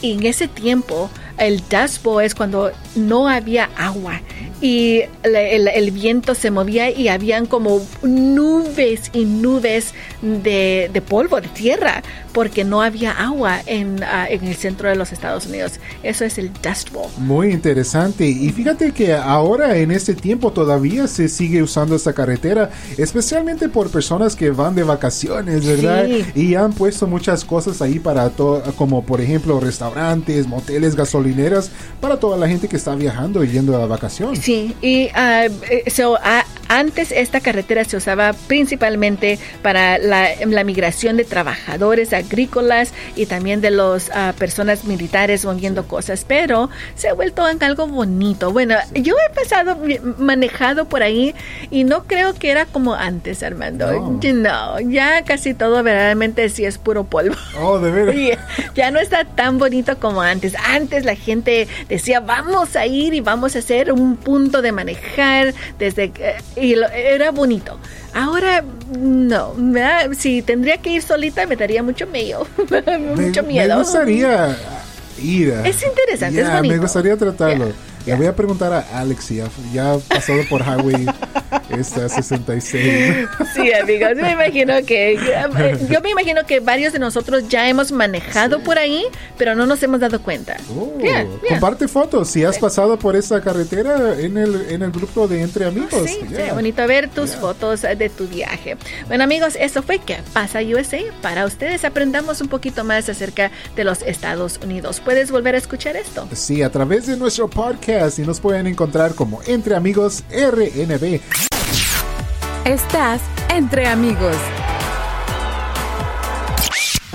Y 0.00 0.12
en 0.12 0.26
ese 0.26 0.46
tiempo, 0.46 1.10
el 1.38 1.62
Dust 1.68 2.02
Bowl 2.02 2.22
es 2.22 2.34
cuando 2.34 2.70
no 2.96 3.28
había 3.28 3.70
agua 3.76 4.20
y 4.60 5.02
el, 5.22 5.90
viento 5.92 6.34
se 6.34 6.50
movía 6.50 6.90
y 6.90 7.08
habían 7.08 7.46
como 7.46 7.80
nubes 8.02 9.10
y 9.12 9.24
nubes 9.24 9.94
de, 10.20 10.90
de 10.92 11.00
polvo, 11.00 11.40
de 11.40 11.48
tierra, 11.48 12.02
porque 12.32 12.64
no 12.64 12.82
había 12.82 13.12
agua 13.12 13.60
en, 13.66 14.02
ah, 14.02 14.26
en, 14.28 14.44
el 14.44 14.56
centro 14.56 14.88
de 14.88 14.96
los 14.96 15.12
Estados 15.12 15.46
Unidos. 15.46 15.74
Eso 16.02 16.24
es 16.24 16.38
el 16.38 16.52
Dust 16.54 16.90
Bowl. 16.90 17.08
Muy 17.18 17.52
interesante. 17.52 18.26
Y 18.26 18.50
fíjate 18.50 18.92
que 18.92 19.14
ahora 19.14 19.76
en 19.76 19.92
este 19.92 20.14
tiempo 20.14 20.52
todavía 20.52 21.06
se 21.06 21.28
sigue 21.28 21.62
usando 21.62 21.94
esta 21.94 22.12
carretera, 22.12 22.70
especialmente 22.96 23.68
por 23.68 23.90
personas 23.90 24.34
que 24.34 24.50
van 24.50 24.74
de 24.74 24.82
vacaciones, 24.82 25.64
¿verdad? 25.64 26.08
Y 26.34 26.56
han 26.56 26.72
puesto 26.72 27.06
muchas 27.06 27.44
cosas 27.44 27.80
ahí 27.80 28.00
para 28.00 28.30
todo, 28.30 28.62
como 28.76 29.04
por 29.04 29.20
ejemplo 29.20 29.60
restaurantes, 29.60 30.48
moteles, 30.48 30.96
para 32.00 32.18
toda 32.18 32.36
la 32.36 32.48
gente 32.48 32.68
que 32.68 32.76
está 32.76 32.94
viajando 32.94 33.44
y 33.44 33.48
yendo 33.48 33.76
a 33.76 33.86
vacaciones. 33.86 34.40
Sí, 34.40 34.74
y 34.80 35.06
uh, 35.06 35.52
antes 36.68 37.12
esta 37.12 37.40
carretera 37.40 37.84
se 37.84 37.96
usaba 37.96 38.32
principalmente 38.46 39.38
para 39.62 39.98
la, 39.98 40.28
la 40.46 40.64
migración 40.64 41.16
de 41.16 41.24
trabajadores 41.24 42.12
agrícolas 42.12 42.92
y 43.16 43.26
también 43.26 43.60
de 43.60 43.70
las 43.70 44.10
ah, 44.14 44.34
personas 44.38 44.84
militares 44.84 45.44
moviendo 45.44 45.86
cosas, 45.86 46.24
pero 46.26 46.70
se 46.94 47.08
ha 47.08 47.14
vuelto 47.14 47.48
en 47.48 47.62
algo 47.62 47.86
bonito. 47.86 48.52
Bueno, 48.52 48.76
yo 48.94 49.14
he 49.14 49.34
pasado 49.34 49.78
manejado 50.18 50.88
por 50.88 51.02
ahí 51.02 51.34
y 51.70 51.84
no 51.84 52.04
creo 52.04 52.34
que 52.34 52.50
era 52.50 52.66
como 52.66 52.94
antes, 52.94 53.42
Armando. 53.42 54.18
No, 54.22 54.80
ya 54.80 55.24
casi 55.24 55.54
todo 55.54 55.82
verdaderamente 55.82 56.48
sí 56.48 56.64
es 56.64 56.78
puro 56.78 57.04
polvo. 57.04 57.34
Oh, 57.58 57.78
de 57.78 57.90
verdad. 57.90 58.38
ya 58.74 58.90
no 58.90 58.98
está 58.98 59.24
tan 59.24 59.58
bonito 59.58 59.98
como 59.98 60.22
antes. 60.22 60.54
Antes 60.66 61.04
la 61.04 61.16
gente 61.16 61.66
decía, 61.88 62.20
vamos 62.20 62.76
a 62.76 62.86
ir 62.86 63.14
y 63.14 63.20
vamos 63.20 63.56
a 63.56 63.60
hacer 63.60 63.92
un 63.92 64.16
punto 64.16 64.62
de 64.62 64.72
manejar 64.72 65.54
desde 65.78 66.12
y 66.60 66.74
era 66.94 67.30
bonito. 67.30 67.78
Ahora 68.14 68.64
no, 68.96 69.54
si 70.16 70.42
tendría 70.42 70.78
que 70.78 70.90
ir 70.90 71.02
solita 71.02 71.46
me 71.46 71.56
daría 71.56 71.82
mucho 71.82 72.06
miedo, 72.06 72.46
mucho 73.16 73.42
miedo. 73.42 73.68
Me 73.68 73.82
gustaría 73.82 74.56
ir. 75.22 75.54
Es 75.64 75.82
interesante, 75.82 76.40
es 76.40 76.52
bonito. 76.52 76.74
Me 76.74 76.80
gustaría 76.80 77.16
tratarlo. 77.16 77.72
Le 78.08 78.14
voy 78.14 78.26
a 78.26 78.34
preguntar 78.34 78.72
a 78.72 78.80
Alex, 78.98 79.28
ya, 79.28 79.50
ya 79.70 79.92
ha 79.92 79.98
pasado 79.98 80.40
por 80.48 80.62
Highway 80.62 81.06
esta 81.68 82.08
66. 82.08 83.28
Sí, 83.54 83.72
amigos, 83.74 84.12
me 84.16 84.32
imagino 84.32 84.72
que 84.86 85.12
eh, 85.12 85.78
yo 85.90 86.00
me 86.00 86.10
imagino 86.10 86.46
que 86.46 86.60
varios 86.60 86.94
de 86.94 86.98
nosotros 86.98 87.48
ya 87.48 87.68
hemos 87.68 87.92
manejado 87.92 88.60
por 88.60 88.78
ahí, 88.78 89.04
pero 89.36 89.54
no 89.54 89.66
nos 89.66 89.82
hemos 89.82 90.00
dado 90.00 90.22
cuenta. 90.22 90.56
Oh, 90.74 90.94
comparte 91.48 91.86
fotos 91.86 92.28
si 92.30 92.44
has 92.44 92.58
pasado 92.58 92.98
por 92.98 93.14
esa 93.14 93.42
carretera 93.42 94.18
en 94.18 94.38
el, 94.38 94.70
en 94.70 94.82
el 94.82 94.90
grupo 94.90 95.28
de 95.28 95.42
Entre 95.42 95.66
Amigos. 95.66 96.08
Sí, 96.08 96.20
bonito 96.54 96.86
ver 96.86 97.10
tus 97.10 97.36
fotos 97.36 97.82
de 97.82 98.08
tu 98.08 98.26
viaje. 98.26 98.78
Bueno, 99.06 99.24
amigos, 99.24 99.54
eso 99.60 99.82
fue 99.82 99.98
que 99.98 100.16
pasa 100.32 100.60
USA. 100.60 100.98
Para 101.20 101.44
ustedes 101.44 101.84
aprendamos 101.84 102.40
un 102.40 102.48
poquito 102.48 102.84
más 102.84 103.06
acerca 103.10 103.50
de 103.76 103.84
los 103.84 104.00
Estados 104.00 104.58
Unidos. 104.64 105.02
¿Puedes 105.04 105.30
volver 105.30 105.54
a 105.54 105.58
escuchar 105.58 105.96
esto? 105.96 106.26
Sí, 106.32 106.62
a 106.62 106.70
través 106.70 107.06
de 107.06 107.18
nuestro 107.18 107.48
podcast 107.48 107.97
y 107.98 108.22
nos 108.22 108.38
pueden 108.38 108.68
encontrar 108.68 109.14
como 109.16 109.40
Entre 109.44 109.74
Amigos 109.74 110.22
RNB. 110.30 111.20
Estás 112.64 113.20
entre 113.48 113.88
amigos. 113.88 114.36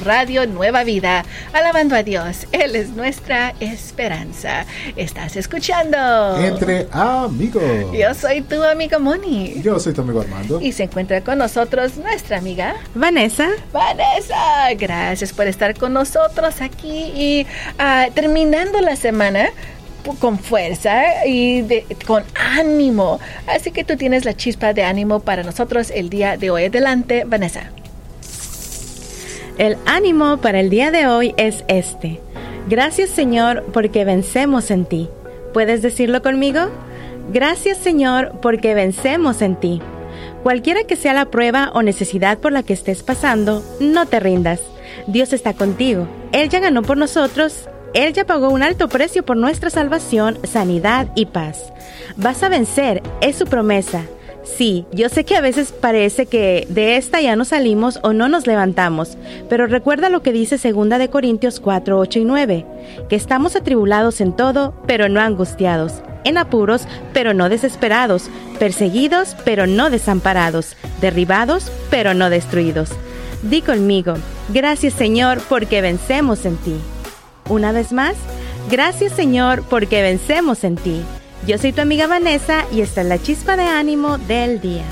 Radio 0.03 0.45
Nueva 0.45 0.83
Vida, 0.83 1.23
alabando 1.53 1.95
a 1.95 2.03
Dios. 2.03 2.47
Él 2.51 2.75
es 2.75 2.89
nuestra 2.89 3.53
esperanza. 3.61 4.65
Estás 4.97 5.37
escuchando 5.37 5.97
Entre 6.37 6.87
Amigos. 6.91 7.63
Yo 7.93 8.13
soy 8.13 8.41
tu 8.41 8.61
amigo 8.61 8.99
Moni. 8.99 9.61
Yo 9.61 9.79
soy 9.79 9.93
tu 9.93 10.01
amigo 10.01 10.19
Armando. 10.19 10.59
Y 10.59 10.73
se 10.73 10.83
encuentra 10.83 11.21
con 11.21 11.37
nosotros 11.37 11.95
nuestra 11.95 12.39
amiga 12.39 12.75
Vanessa. 12.93 13.47
Vanessa, 13.71 14.73
gracias 14.77 15.31
por 15.31 15.47
estar 15.47 15.77
con 15.77 15.93
nosotros 15.93 16.59
aquí 16.59 17.13
y 17.15 17.47
ah, 17.79 18.07
terminando 18.13 18.81
la 18.81 18.97
semana 18.97 19.49
con 20.19 20.39
fuerza 20.39 21.25
y 21.25 21.63
con 22.05 22.23
ánimo. 22.35 23.19
Así 23.47 23.71
que 23.71 23.83
tú 23.83 23.95
tienes 23.97 24.25
la 24.25 24.35
chispa 24.35 24.73
de 24.73 24.83
ánimo 24.83 25.21
para 25.21 25.43
nosotros 25.43 25.91
el 25.91 26.09
día 26.09 26.37
de 26.37 26.51
hoy. 26.51 26.65
Adelante, 26.65 27.23
Vanessa. 27.25 27.71
El 29.57 29.77
ánimo 29.85 30.37
para 30.37 30.59
el 30.59 30.69
día 30.69 30.89
de 30.91 31.07
hoy 31.07 31.33
es 31.37 31.63
este. 31.67 32.19
Gracias 32.67 33.09
Señor 33.09 33.63
porque 33.71 34.03
vencemos 34.03 34.71
en 34.71 34.85
ti. 34.85 35.09
¿Puedes 35.53 35.81
decirlo 35.81 36.21
conmigo? 36.23 36.69
Gracias 37.31 37.77
Señor 37.77 38.33
porque 38.41 38.73
vencemos 38.73 39.41
en 39.41 39.55
ti. 39.55 39.81
Cualquiera 40.41 40.83
que 40.85 40.95
sea 40.95 41.13
la 41.13 41.25
prueba 41.25 41.71
o 41.73 41.83
necesidad 41.83 42.39
por 42.39 42.51
la 42.51 42.63
que 42.63 42.73
estés 42.73 43.03
pasando, 43.03 43.63
no 43.79 44.07
te 44.07 44.19
rindas. 44.19 44.59
Dios 45.07 45.33
está 45.33 45.53
contigo. 45.53 46.07
Él 46.31 46.49
ya 46.49 46.59
ganó 46.59 46.81
por 46.81 46.97
nosotros 46.97 47.69
él 47.93 48.13
ya 48.13 48.25
pagó 48.25 48.49
un 48.49 48.63
alto 48.63 48.89
precio 48.89 49.23
por 49.23 49.37
nuestra 49.37 49.69
salvación, 49.69 50.39
sanidad 50.43 51.07
y 51.15 51.27
paz. 51.27 51.71
Vas 52.17 52.43
a 52.43 52.49
vencer, 52.49 53.01
es 53.21 53.35
su 53.35 53.45
promesa. 53.45 54.03
Sí, 54.43 54.85
yo 54.91 55.07
sé 55.07 55.23
que 55.23 55.37
a 55.37 55.41
veces 55.41 55.71
parece 55.71 56.25
que 56.25 56.67
de 56.69 56.97
esta 56.97 57.21
ya 57.21 57.35
no 57.35 57.45
salimos 57.45 57.99
o 58.03 58.11
no 58.11 58.27
nos 58.27 58.45
levantamos, 58.45 59.17
pero 59.47 59.67
recuerda 59.67 60.09
lo 60.09 60.21
que 60.21 60.33
dice 60.33 60.57
2 60.57 60.89
de 60.89 61.09
Corintios 61.09 61.61
4, 61.61 61.97
8 61.97 62.19
y 62.19 62.25
9, 62.25 62.65
que 63.07 63.15
estamos 63.15 63.55
atribulados 63.55 64.19
en 64.19 64.33
todo, 64.33 64.75
pero 64.85 65.07
no 65.07 65.21
angustiados, 65.21 65.93
en 66.25 66.37
apuros, 66.37 66.87
pero 67.13 67.33
no 67.33 67.47
desesperados, 67.47 68.29
perseguidos, 68.59 69.37
pero 69.45 69.65
no 69.65 69.89
desamparados, 69.89 70.75
derribados, 70.99 71.71
pero 71.89 72.13
no 72.13 72.29
destruidos. 72.29 72.89
Di 73.43 73.61
conmigo, 73.61 74.15
gracias 74.49 74.93
Señor, 74.93 75.41
porque 75.47 75.81
vencemos 75.81 76.45
en 76.45 76.57
ti. 76.57 76.75
Una 77.49 77.71
vez 77.71 77.91
más, 77.91 78.15
gracias 78.69 79.13
Señor 79.13 79.63
porque 79.69 80.01
vencemos 80.01 80.63
en 80.63 80.75
ti. 80.75 81.01
Yo 81.45 81.57
soy 81.57 81.73
tu 81.73 81.81
amiga 81.81 82.07
Vanessa 82.07 82.65
y 82.71 82.81
esta 82.81 83.01
es 83.01 83.07
la 83.07 83.21
chispa 83.21 83.57
de 83.57 83.63
ánimo 83.63 84.17
del 84.17 84.61
día. 84.61 84.85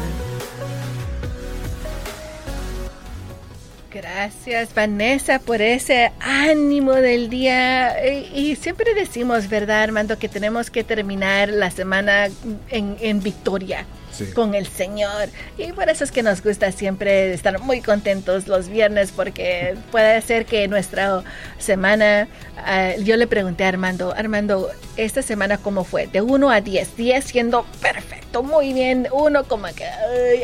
Gracias 3.94 4.74
Vanessa 4.74 5.40
por 5.40 5.62
ese 5.62 6.12
ánimo 6.20 6.94
del 6.94 7.30
día. 7.30 7.96
Y, 8.34 8.56
siempre 8.56 8.94
decimos, 8.94 9.48
¿verdad 9.50 9.84
Armando? 9.84 10.20
Que 10.20 10.28
tenemos 10.28 10.70
que 10.70 10.84
terminar 10.84 11.50
la 11.50 11.72
semana 11.72 12.28
en, 12.70 12.98
en 13.00 13.22
victoria 13.22 13.86
con 14.34 14.56
el 14.56 14.68
Señor. 14.68 15.30
Y 15.58 15.72
por 15.72 15.90
eso 15.90 16.04
es 16.04 16.12
que 16.12 16.24
nos 16.24 16.44
gusta 16.44 16.72
siempre 16.72 17.34
estar 17.34 17.60
muy 17.60 17.82
contentos 17.82 18.48
los 18.48 18.70
viernes 18.70 19.12
porque 19.12 19.76
puede 19.92 20.22
ser 20.22 20.46
que 20.46 20.68
nuestra 20.68 21.24
semana, 21.58 22.28
ah, 22.58 22.92
yo 23.04 23.18
le 23.18 23.28
pregunté 23.28 23.66
a 23.66 23.70
Armando, 23.70 24.14
Armando, 24.16 24.70
esta 24.98 25.22
semana 25.22 25.58
cómo 25.58 25.84
fue? 25.84 26.08
De 26.08 26.22
1 26.22 26.50
a 26.50 26.62
10, 26.62 26.98
10 26.98 27.26
siendo 27.26 27.66
perfecto, 27.82 28.44
muy 28.44 28.74
bien, 28.74 29.08
uno 29.12 29.44
como 29.44 29.68
que, 29.68 29.86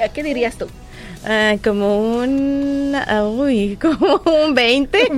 ¿a 0.02 0.10
qué 0.10 0.24
dirías 0.24 0.58
tú? 0.58 0.68
Ah, 1.26 1.56
como 1.64 1.98
un. 1.98 2.96
Ah, 2.96 3.24
uy, 3.24 3.78
como 3.82 4.22
un 4.26 4.54
20. 4.54 5.12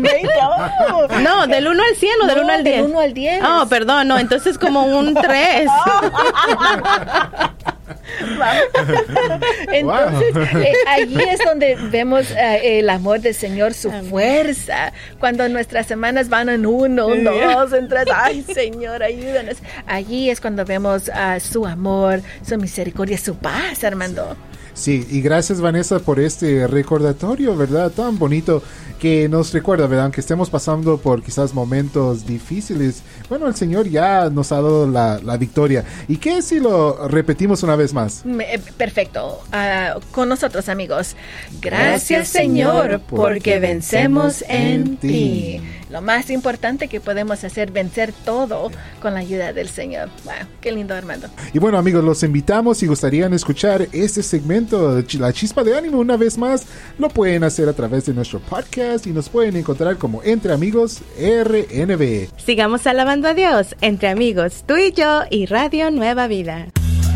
No, 1.22 1.48
del 1.48 1.68
1 1.68 1.84
al 1.84 1.96
100 1.96 2.12
o 2.24 2.28
del 2.28 2.40
1 2.40 2.54
al 2.54 2.64
10. 2.64 2.76
Del 2.78 2.86
1 2.86 3.00
al 3.00 3.14
10. 3.14 3.44
Oh, 3.44 3.66
perdón, 3.68 4.08
no, 4.08 4.18
entonces 4.18 4.58
como 4.58 4.86
un 4.86 5.14
3. 5.14 5.70
Entonces, 9.72 10.36
eh, 10.56 10.74
allí 10.88 11.22
es 11.22 11.40
donde 11.46 11.76
vemos 11.90 12.32
eh, 12.32 12.80
el 12.80 12.90
amor 12.90 13.22
del 13.22 13.34
Señor, 13.34 13.74
su 13.74 13.92
fuerza. 13.92 14.94
Cuando 15.20 15.48
nuestras 15.50 15.88
semanas 15.88 16.30
van 16.30 16.50
en 16.50 16.66
uno, 16.66 17.14
en 17.14 17.24
dos, 17.24 17.74
en 17.74 17.88
tres, 17.88 18.06
ay 18.14 18.44
Señor, 18.44 19.04
ayúdanos. 19.04 19.58
Allí 19.88 20.30
es 20.30 20.42
cuando 20.42 20.66
vemos 20.66 21.10
uh, 21.10 21.40
su 21.40 21.66
amor, 21.66 22.22
su 22.46 22.58
misericordia, 22.58 23.18
su 23.18 23.36
paz, 23.36 23.84
Armando. 23.84 24.36
Sí, 24.36 24.49
y 24.88 25.22
gracias 25.22 25.60
Vanessa 25.60 26.00
por 26.00 26.20
este 26.20 26.68
recordatorio, 26.68 27.56
¿verdad? 27.56 27.92
Tan 27.92 28.18
bonito 28.18 28.64
que 29.00 29.30
nos 29.30 29.54
recuerda, 29.54 29.88
¿verdad? 29.88 30.06
Aunque 30.06 30.22
estemos 30.22 30.50
pasando 30.50 30.98
por 30.98 31.24
quizás 31.24 31.54
momentos 31.54 32.26
difíciles, 32.26 33.02
bueno, 33.30 33.48
el 33.48 33.56
Señor 33.56 33.88
ya 33.90 34.30
nos 34.30 34.52
ha 34.52 34.56
dado 34.56 34.88
la, 34.88 35.38
victoria. 35.38 35.86
¿Y 36.08 36.18
qué 36.18 36.42
si 36.42 36.60
lo 36.60 37.08
repetimos 37.08 37.64
una 37.64 37.76
vez 37.76 37.94
más? 37.94 38.24
Eh, 38.26 38.60
perfecto. 38.78 39.42
Ah, 39.52 39.98
con 40.12 40.28
nosotros, 40.28 40.68
amigos. 40.68 41.16
Gracias, 41.62 42.28
Señor, 42.28 43.02
porque 43.10 43.60
vencemos 43.60 44.44
en 44.48 44.98
ti. 44.98 45.62
Lo 45.90 46.02
más 46.02 46.30
importante 46.30 46.88
que 46.88 47.00
podemos 47.00 47.44
hacer, 47.44 47.72
vencer 47.72 48.14
todo 48.26 48.72
con 49.02 49.16
la 49.16 49.22
ayuda 49.22 49.54
del 49.54 49.70
Señor. 49.70 50.10
Wow, 50.24 50.48
qué 50.62 50.72
lindo, 50.72 50.94
Armando. 50.94 51.28
Y 51.52 51.60
bueno, 51.60 51.78
amigos, 51.78 52.04
los 52.04 52.22
invitamos 52.24 52.78
si 52.78 52.88
gustarían 52.88 53.34
escuchar 53.34 53.88
este 53.92 54.22
segmento, 54.22 55.04
La 55.18 55.34
Chispa 55.34 55.64
de 55.64 55.78
Ánimo, 55.78 56.00
una 56.00 56.16
vez 56.16 56.38
más, 56.38 56.66
lo 56.98 57.10
pueden 57.10 57.44
hacer 57.44 57.68
a 57.68 57.74
través 57.74 58.06
de 58.06 58.14
nuestro 58.14 58.40
podcast 58.40 59.08
y 59.08 59.12
nos 59.12 59.30
pueden 59.30 59.56
encontrar 59.56 59.98
como 59.98 60.22
Entre 60.24 60.54
Amigos 60.54 61.02
RNB. 61.18 62.28
Sigamos 62.38 62.86
alabando 62.86 63.28
a 63.28 63.34
Dios, 63.34 63.76
Entre 63.82 64.10
Amigos, 64.10 64.64
tú 64.68 64.78
y 64.78 64.92
yo 64.92 65.22
y 65.30 65.48
Radio 65.48 65.90
Nueva 65.90 66.28
Vida. 66.28 66.68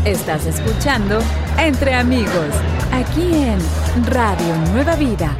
Estás 0.04 0.46
escuchando 0.46 1.20
Entre 1.58 1.94
Amigos, 1.94 2.50
aquí 2.92 3.22
en 3.22 3.58
Radio 4.06 4.56
Nueva 4.72 4.96
Vida. 4.96 5.36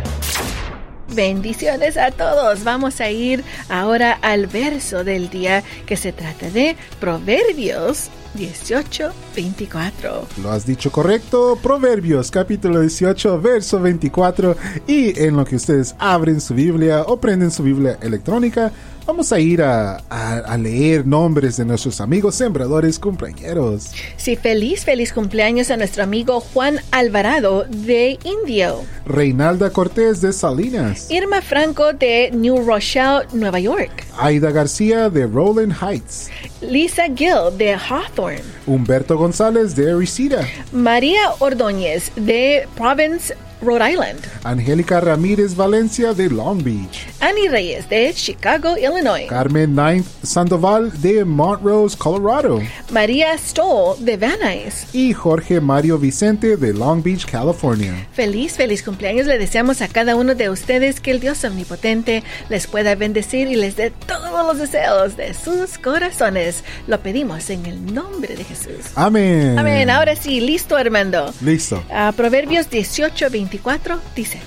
Bendiciones 1.14 1.96
a 1.96 2.10
todos. 2.10 2.64
Vamos 2.64 3.00
a 3.00 3.10
ir 3.10 3.44
ahora 3.68 4.18
al 4.20 4.46
verso 4.46 5.04
del 5.04 5.30
día 5.30 5.62
que 5.86 5.96
se 5.96 6.12
trata 6.12 6.50
de 6.50 6.76
Proverbios 6.98 8.10
18, 8.34 9.12
24. 9.36 10.26
Lo 10.42 10.50
has 10.50 10.66
dicho 10.66 10.90
correcto. 10.90 11.56
Proverbios 11.62 12.30
capítulo 12.30 12.80
18, 12.80 13.40
verso 13.40 13.80
24. 13.80 14.56
Y 14.88 15.18
en 15.20 15.36
lo 15.36 15.44
que 15.44 15.56
ustedes 15.56 15.94
abren 15.98 16.40
su 16.40 16.54
Biblia 16.54 17.02
o 17.02 17.20
prenden 17.20 17.50
su 17.50 17.62
Biblia 17.62 17.98
electrónica, 18.02 18.72
Vamos 19.06 19.32
a 19.32 19.38
ir 19.38 19.60
a, 19.60 20.56
leer 20.58 21.06
nombres 21.06 21.58
de 21.58 21.64
nuestros 21.66 22.00
amigos 22.00 22.36
sembradores 22.36 22.98
cumpleaños. 22.98 23.90
Sí, 24.16 24.34
feliz, 24.34 24.84
feliz 24.84 25.12
cumpleaños 25.12 25.70
a 25.70 25.76
nuestro 25.76 26.02
amigo 26.02 26.40
Juan 26.40 26.80
Alvarado 26.90 27.64
de 27.68 28.18
Indio. 28.24 28.80
Reinalda 29.04 29.68
Cortés 29.68 30.22
de 30.22 30.32
Salinas. 30.32 31.10
Irma 31.10 31.42
Franco 31.42 31.92
de 31.92 32.30
New 32.32 32.64
Rochelle, 32.64 33.26
Nueva 33.34 33.60
York. 33.60 34.04
Aida 34.16 34.50
García 34.50 35.10
de 35.10 35.26
Rowland 35.26 35.74
Heights. 35.82 36.30
Lisa 36.62 37.04
Gill 37.14 37.56
de 37.58 37.74
Hawthorne. 37.74 38.40
Humberto 38.66 39.18
González 39.18 39.76
de 39.76 39.94
Reseda. 39.94 40.48
María 40.72 41.32
Ordóñez 41.40 42.10
de 42.16 42.66
Province, 42.74 43.36
Rhode 43.60 43.92
Island. 43.92 44.20
Angélica 44.44 45.00
Ramírez 45.00 45.54
Valencia 45.54 46.12
de 46.12 46.28
Long 46.28 46.62
Beach. 46.62 47.06
Annie 47.20 47.48
Reyes 47.48 47.88
de 47.88 48.12
Chicago, 48.12 48.76
Illinois. 48.76 49.26
Carmen 49.28 49.74
Ninth 49.74 50.06
Sandoval 50.22 50.92
de 51.00 51.24
Montrose, 51.24 51.96
Colorado. 51.96 52.60
María 52.90 53.36
Stoll 53.38 54.04
de 54.04 54.16
Van 54.16 54.38
Nuys. 54.40 54.86
Y 54.92 55.12
Jorge 55.12 55.60
Mario 55.60 55.98
Vicente 55.98 56.56
de 56.56 56.72
Long 56.72 57.02
Beach, 57.02 57.26
California. 57.26 58.06
Feliz, 58.12 58.54
feliz 58.54 58.82
cumpleaños. 58.82 59.26
Le 59.26 59.38
deseamos 59.38 59.80
a 59.80 59.88
cada 59.88 60.16
uno 60.16 60.34
de 60.34 60.50
ustedes 60.50 61.00
que 61.00 61.10
el 61.10 61.20
Dios 61.20 61.44
omnipotente 61.44 62.22
les 62.48 62.66
pueda 62.66 62.94
bendecir 62.94 63.48
y 63.48 63.56
les 63.56 63.76
dé 63.76 63.90
todos 63.90 64.46
los 64.46 64.58
deseos 64.58 65.16
de 65.16 65.34
sus 65.34 65.78
corazones. 65.78 66.64
Lo 66.86 67.00
pedimos 67.00 67.50
en 67.50 67.66
el 67.66 67.94
nombre 67.94 68.36
de 68.36 68.44
Jesús. 68.44 68.92
Amén. 68.94 69.58
Amén. 69.58 69.90
Ahora 69.90 70.16
sí, 70.16 70.40
listo, 70.40 70.76
Armando. 70.76 71.32
Listo. 71.40 71.82
Uh, 71.90 72.12
Proverbios 72.12 72.68
18, 72.70 73.30
24 73.44 74.00
dice. 74.16 74.40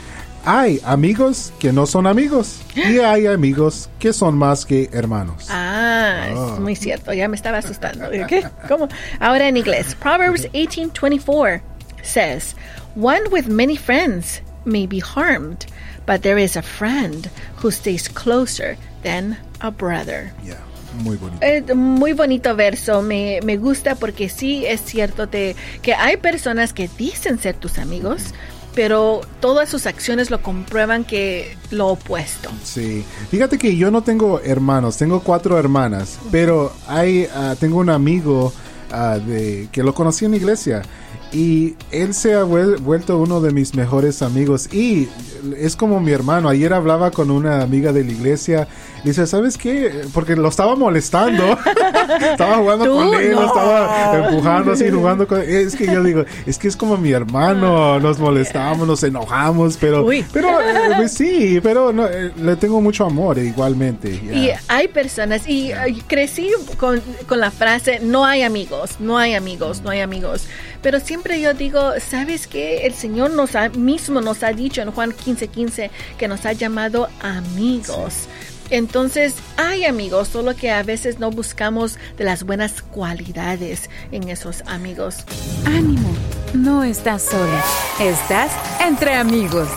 Hay 0.45 0.79
amigos 0.85 1.53
que 1.59 1.73
no 1.73 1.85
son 1.85 2.07
amigos 2.07 2.61
y 2.73 2.99
hay 2.99 3.27
amigos 3.27 3.89
que 3.99 4.13
son 4.13 4.37
más 4.37 4.65
que 4.65 4.89
hermanos. 4.93 5.47
Ah, 5.49 6.27
es 6.31 6.37
ah. 6.37 6.57
muy 6.59 6.75
cierto. 6.75 7.13
Ya 7.13 7.27
me 7.27 7.35
estaba 7.35 7.57
asustando. 7.57 8.09
¿Qué? 8.27 8.47
¿Cómo? 8.67 8.87
Ahora 9.19 9.49
en 9.49 9.57
inglés. 9.57 9.95
Proverbs 9.99 10.47
18:24 10.53 11.61
says, 12.01 12.55
"One 12.95 13.27
with 13.29 13.47
many 13.47 13.75
friends 13.75 14.41
may 14.63 14.87
be 14.87 15.01
harmed, 15.01 15.65
but 16.05 16.21
there 16.21 16.41
is 16.41 16.55
a 16.55 16.63
friend 16.63 17.29
who 17.61 17.69
stays 17.69 18.07
closer 18.09 18.77
than 19.03 19.37
a 19.59 19.69
brother." 19.69 20.31
Yeah. 20.45 20.55
Muy 21.03 21.17
bonito. 21.17 21.75
muy 21.75 22.13
bonito 22.13 22.55
verso, 22.55 23.01
me, 23.01 23.39
me, 23.43 23.57
gusta 23.57 23.95
porque 23.95 24.29
sí 24.29 24.65
es 24.65 24.81
cierto 24.81 25.27
te, 25.27 25.55
que 25.83 25.93
hay 25.93 26.17
personas 26.17 26.73
que 26.73 26.89
dicen 26.97 27.37
ser 27.37 27.55
tus 27.55 27.77
amigos, 27.77 28.33
pero 28.77 29.21
todas 29.39 29.69
sus 29.69 29.87
acciones 29.87 30.29
lo 30.29 30.43
comprueban 30.43 31.03
que 31.03 31.57
lo 31.71 31.87
opuesto. 31.87 32.51
Sí, 32.63 33.03
fíjate 33.31 33.57
que 33.57 33.75
yo 33.75 33.89
no 33.89 34.03
tengo 34.03 34.39
hermanos, 34.41 34.97
tengo 34.97 35.21
cuatro 35.21 35.57
hermanas, 35.57 36.19
pero 36.29 36.71
hay, 36.87 37.27
ah, 37.33 37.55
tengo 37.59 37.79
un 37.79 37.89
amigo 37.89 38.53
ah, 38.91 39.17
de, 39.17 39.67
que 39.71 39.81
lo 39.81 39.95
conocí 39.95 40.25
en 40.25 40.31
la 40.31 40.37
iglesia 40.37 40.83
y 41.31 41.75
él 41.91 42.13
se 42.13 42.35
ha 42.35 42.43
vuelto 42.43 43.17
uno 43.17 43.41
de 43.41 43.51
mis 43.51 43.73
mejores 43.73 44.21
amigos 44.21 44.71
y 44.71 45.09
es 45.57 45.75
como 45.75 45.99
mi 45.99 46.11
hermano. 46.11 46.47
Ayer 46.47 46.71
hablaba 46.71 47.09
con 47.09 47.31
una 47.31 47.63
amiga 47.63 47.91
de 47.91 48.03
la 48.03 48.11
iglesia 48.11 48.67
dice, 49.03 49.27
¿sabes 49.27 49.57
qué? 49.57 50.05
Porque 50.13 50.35
lo 50.35 50.47
estaba 50.49 50.75
molestando. 50.75 51.57
estaba 52.31 52.57
jugando 52.57 52.93
con 52.93 53.13
él, 53.13 53.31
lo 53.31 53.45
estaba 53.45 54.27
empujando 54.27 54.71
así, 54.71 54.89
jugando 54.89 55.27
con 55.27 55.41
él. 55.41 55.49
Es 55.49 55.75
que 55.75 55.85
yo 55.85 56.03
digo, 56.03 56.25
es 56.45 56.57
que 56.57 56.67
es 56.67 56.75
como 56.75 56.97
mi 56.97 57.11
hermano. 57.11 57.99
Nos 57.99 58.19
molestamos, 58.19 58.87
nos 58.87 59.03
enojamos, 59.03 59.77
pero, 59.77 60.05
pero 60.31 60.61
eh, 60.61 60.91
pues 60.97 61.13
sí, 61.13 61.59
pero 61.61 61.91
eh, 62.07 62.31
le 62.37 62.55
tengo 62.55 62.81
mucho 62.81 63.05
amor 63.05 63.37
igualmente. 63.37 64.09
Y 64.09 64.51
hay 64.67 64.87
personas, 64.87 65.43
y 65.47 65.71
crecí 66.07 66.51
con, 66.77 67.01
con 67.27 67.39
la 67.39 67.51
frase, 67.51 67.99
no 68.01 68.25
hay 68.25 68.43
amigos, 68.43 68.97
no 68.99 69.17
hay 69.17 69.33
amigos, 69.33 69.81
no 69.81 69.89
hay 69.89 70.01
amigos. 70.01 70.47
Pero 70.81 70.99
siempre 70.99 71.41
yo 71.41 71.53
digo, 71.53 71.93
¿sabes 71.99 72.47
qué? 72.47 72.85
El 72.85 72.93
Señor 72.93 73.31
nos 73.31 73.51
mismo 73.75 74.21
nos 74.21 74.43
ha 74.43 74.51
dicho 74.51 74.81
en 74.81 74.91
Juan 74.91 75.11
15:15 75.11 75.49
15, 75.49 75.91
que 76.17 76.27
nos 76.27 76.45
ha 76.45 76.53
llamado 76.53 77.09
amigos. 77.21 78.27
Entonces, 78.69 79.35
hay 79.57 79.85
amigos, 79.85 80.27
solo 80.27 80.55
que 80.55 80.71
a 80.71 80.83
veces 80.83 81.19
no 81.19 81.31
buscamos 81.31 81.97
de 82.17 82.23
las 82.23 82.43
buenas 82.43 82.81
cualidades 82.81 83.89
en 84.11 84.29
esos 84.29 84.61
amigos. 84.65 85.23
Ánimo, 85.65 86.09
no 86.53 86.83
estás 86.83 87.23
sola, 87.23 87.63
estás 87.99 88.51
entre 88.81 89.15
amigos, 89.15 89.69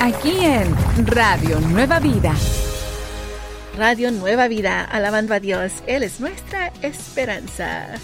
aquí 0.00 0.38
en 0.40 0.74
Radio 1.06 1.60
Nueva 1.60 2.00
Vida. 2.00 2.34
Radio 3.76 4.10
Nueva 4.10 4.48
Vida, 4.48 4.84
alabando 4.84 5.34
a 5.34 5.40
Dios, 5.40 5.72
Él 5.86 6.02
es 6.02 6.18
nuestra 6.18 6.72
esperanza. 6.82 7.94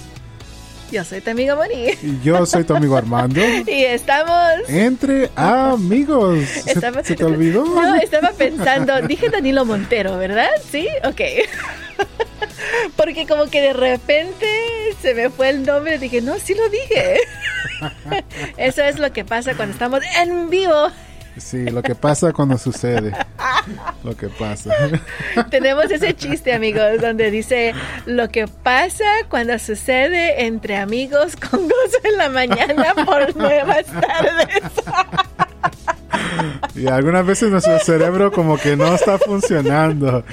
Yo 0.94 1.02
soy 1.02 1.20
tu 1.20 1.30
amigo 1.30 1.57
Moni. 1.57 1.88
Y 2.04 2.20
yo 2.22 2.46
soy 2.46 2.62
tu 2.62 2.76
amigo 2.76 2.96
Armando. 2.96 3.40
y 3.66 3.83
estamos... 3.83 4.38
Entre 4.68 5.28
amigos. 5.35 6.46
¿Se, 6.48 7.16
te 7.16 7.24
olvidó? 7.24 7.64
No, 7.85 7.96
estaba 7.96 8.30
pensando, 8.30 9.02
dije 9.02 9.28
Danilo 9.28 9.64
Montero, 9.64 10.16
¿verdad? 10.18 10.50
Sí, 10.70 10.87
ok. 11.02 11.20
Porque 12.96 13.26
como 13.26 13.46
que 13.46 13.61
de 13.61 13.72
repente 13.72 14.46
se 15.02 15.14
me 15.14 15.30
fue 15.30 15.48
el 15.48 15.66
nombre 15.66 15.96
y 15.96 15.98
dije, 15.98 16.22
no, 16.22 16.38
sí 16.38 16.54
lo 16.54 16.68
dije. 16.68 17.18
Eso 18.57 18.83
es 18.85 19.00
lo 19.00 19.12
que 19.12 19.24
pasa 19.24 19.54
cuando 19.54 19.72
estamos 19.72 20.00
en 20.22 20.48
vivo. 20.48 20.92
Sí, 21.37 21.64
lo 21.66 21.83
que 21.83 21.94
pasa 21.94 22.33
cuando 22.33 22.59
sucede. 22.59 23.12
Lo 24.05 24.16
que 24.16 24.29
pasa. 24.29 24.70
Tenemos 25.51 25.90
ese 25.90 26.14
chiste, 26.14 26.53
amigos, 26.53 27.01
donde 27.01 27.31
dice 27.31 27.75
lo 28.07 28.29
que 28.29 28.47
pasa 28.47 29.05
cuando 29.29 29.59
sucede 29.59 30.44
entre 30.47 30.77
amigos 30.77 31.37
con 31.37 31.62
gozo 31.62 31.99
en 32.05 32.18
la 32.18 32.29
mañana 32.29 32.94
por 33.05 33.37
nuevas 33.37 33.87
tardes. 33.87 34.62
Y 36.74 36.88
algunas 36.88 37.24
veces 37.24 37.50
nuestro 37.50 37.78
cerebro 37.78 38.32
como 38.32 38.58
que 38.58 38.76
no 38.76 38.94
está 38.94 39.16
funcionando, 39.18 40.24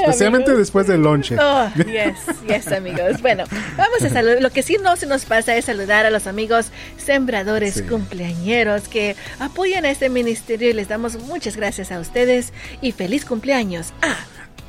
especialmente 0.00 0.56
después 0.56 0.86
del 0.86 1.02
lonche. 1.02 1.36
Oh, 1.38 1.68
yes, 1.76 2.16
yes, 2.48 2.72
amigos. 2.72 3.20
Bueno, 3.20 3.44
vamos 3.76 4.02
a 4.02 4.08
saludar. 4.08 4.40
Lo 4.40 4.50
que 4.50 4.62
sí 4.62 4.78
no 4.82 4.96
se 4.96 5.06
nos 5.06 5.26
pasa 5.26 5.54
es 5.54 5.66
saludar 5.66 6.06
a 6.06 6.10
los 6.10 6.26
amigos 6.26 6.70
sembradores 6.96 7.82
cumpleañeros 7.82 8.88
que 8.88 9.16
apoyan 9.38 9.84
a 9.84 9.90
este 9.90 10.08
ministerio 10.08 10.70
y 10.70 10.72
les 10.72 10.88
damos 10.88 11.22
muchas 11.24 11.56
gracias 11.56 11.92
a 11.92 12.00
ustedes 12.00 12.52
y 12.80 12.92
feliz 12.92 13.24
cumpleaños 13.24 13.92
a 14.00 14.16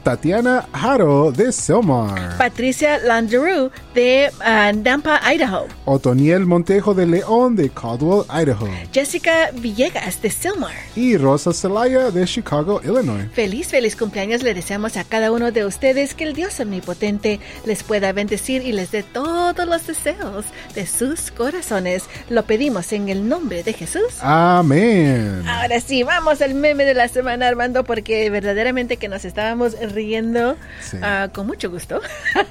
Tatiana 0.03 0.67
Haro 0.71 1.31
de 1.31 1.51
Selmar. 1.51 2.37
Patricia 2.37 2.97
Landeru 2.99 3.69
de 3.93 4.29
uh, 4.39 4.75
Nampa, 4.81 5.19
Idaho. 5.33 5.67
Otoniel 5.85 6.45
Montejo 6.45 6.93
de 6.93 7.05
León 7.05 7.55
de 7.55 7.69
Caldwell, 7.69 8.23
Idaho. 8.29 8.67
Jessica 8.93 9.51
Villegas 9.53 10.21
de 10.21 10.29
Selmar. 10.29 10.73
Y 10.95 11.17
Rosa 11.17 11.53
Celaya 11.53 12.11
de 12.11 12.25
Chicago, 12.25 12.81
Illinois. 12.83 13.27
Feliz, 13.33 13.67
feliz 13.67 13.95
cumpleaños 13.95 14.43
le 14.43 14.53
deseamos 14.53 14.97
a 14.97 15.03
cada 15.03 15.31
uno 15.31 15.51
de 15.51 15.65
ustedes 15.65 16.13
que 16.13 16.23
el 16.23 16.33
Dios 16.33 16.59
omnipotente 16.59 17.39
les 17.65 17.83
pueda 17.83 18.11
bendecir 18.13 18.65
y 18.65 18.71
les 18.71 18.91
dé 18.91 19.03
todos 19.03 19.67
los 19.67 19.87
deseos 19.87 20.45
de 20.73 20.85
sus 20.85 21.31
corazones. 21.31 22.03
Lo 22.29 22.43
pedimos 22.43 22.93
en 22.93 23.09
el 23.09 23.27
nombre 23.27 23.63
de 23.63 23.73
Jesús. 23.73 24.03
Amén. 24.21 25.43
Ahora 25.47 25.79
sí, 25.79 26.03
vamos 26.03 26.41
al 26.41 26.53
meme 26.53 26.85
de 26.85 26.93
la 26.93 27.07
semana, 27.07 27.47
Armando, 27.47 27.83
porque 27.83 28.29
verdaderamente 28.29 28.97
que 28.97 29.07
nos 29.07 29.25
estábamos 29.25 29.75
riendo 29.93 30.57
ah, 31.01 31.29
con 31.33 31.47
mucho 31.47 31.69
gusto, 31.69 32.01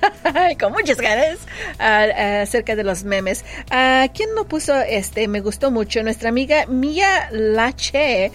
con 0.60 0.72
muchas 0.72 0.98
ganas 0.98 1.38
uh, 1.78 2.42
acerca 2.42 2.76
de 2.76 2.84
los 2.84 3.04
memes. 3.04 3.44
Uh, 3.70 4.08
¿Quién 4.14 4.34
nos 4.34 4.46
puso 4.46 4.74
este? 4.74 5.28
Me 5.28 5.40
gustó 5.40 5.70
mucho. 5.70 6.02
Nuestra 6.02 6.28
amiga 6.28 6.66
Mia 6.66 7.28
Lache 7.30 8.32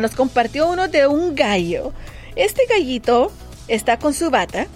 nos 0.00 0.14
compartió 0.14 0.68
uno 0.68 0.88
de 0.88 1.06
un 1.06 1.34
gallo. 1.34 1.92
Este 2.36 2.66
gallito 2.66 3.32
está 3.68 3.98
con 3.98 4.14
su 4.14 4.30
bata, 4.30 4.66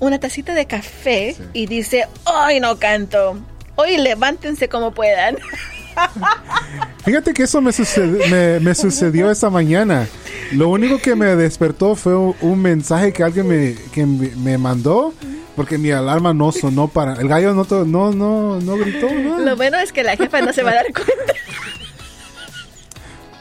una 0.00 0.18
tacita 0.18 0.54
de 0.54 0.66
café 0.66 1.36
y 1.52 1.66
dice, 1.66 2.06
hoy 2.24 2.60
no 2.60 2.78
canto, 2.78 3.38
hoy 3.76 3.98
levántense 3.98 4.68
como 4.68 4.92
puedan. 4.92 5.36
Fíjate 7.04 7.32
que 7.32 7.44
eso 7.44 7.60
me, 7.60 7.72
sucedió, 7.72 8.60
me, 8.60 8.74
sucedió 8.74 9.30
esta 9.30 9.48
mañana. 9.50 10.06
Lo 10.52 10.68
único 10.68 10.98
que 10.98 11.14
me 11.14 11.36
despertó 11.36 11.94
fue 11.94 12.16
un, 12.16 12.62
mensaje 12.62 13.12
que 13.12 13.22
alguien 13.22 13.48
me, 13.48 13.74
que 13.92 14.06
me 14.06 14.58
mandó 14.58 15.12
porque 15.56 15.78
mi 15.78 15.90
alarma 15.90 16.34
no 16.34 16.52
sonó 16.52 16.88
para... 16.88 17.14
El 17.14 17.28
gallo 17.28 17.54
no, 17.54 17.64
no, 17.84 18.12
no, 18.12 18.60
no 18.60 18.76
gritó. 18.76 19.08
Lo 19.08 19.56
bueno 19.56 19.78
es 19.78 19.92
que 19.92 20.02
la 20.02 20.16
jefa 20.16 20.42
no 20.42 20.52
se 20.52 20.62
va 20.62 20.72
a 20.72 20.74
dar 20.74 20.92
cuenta. 20.92 21.34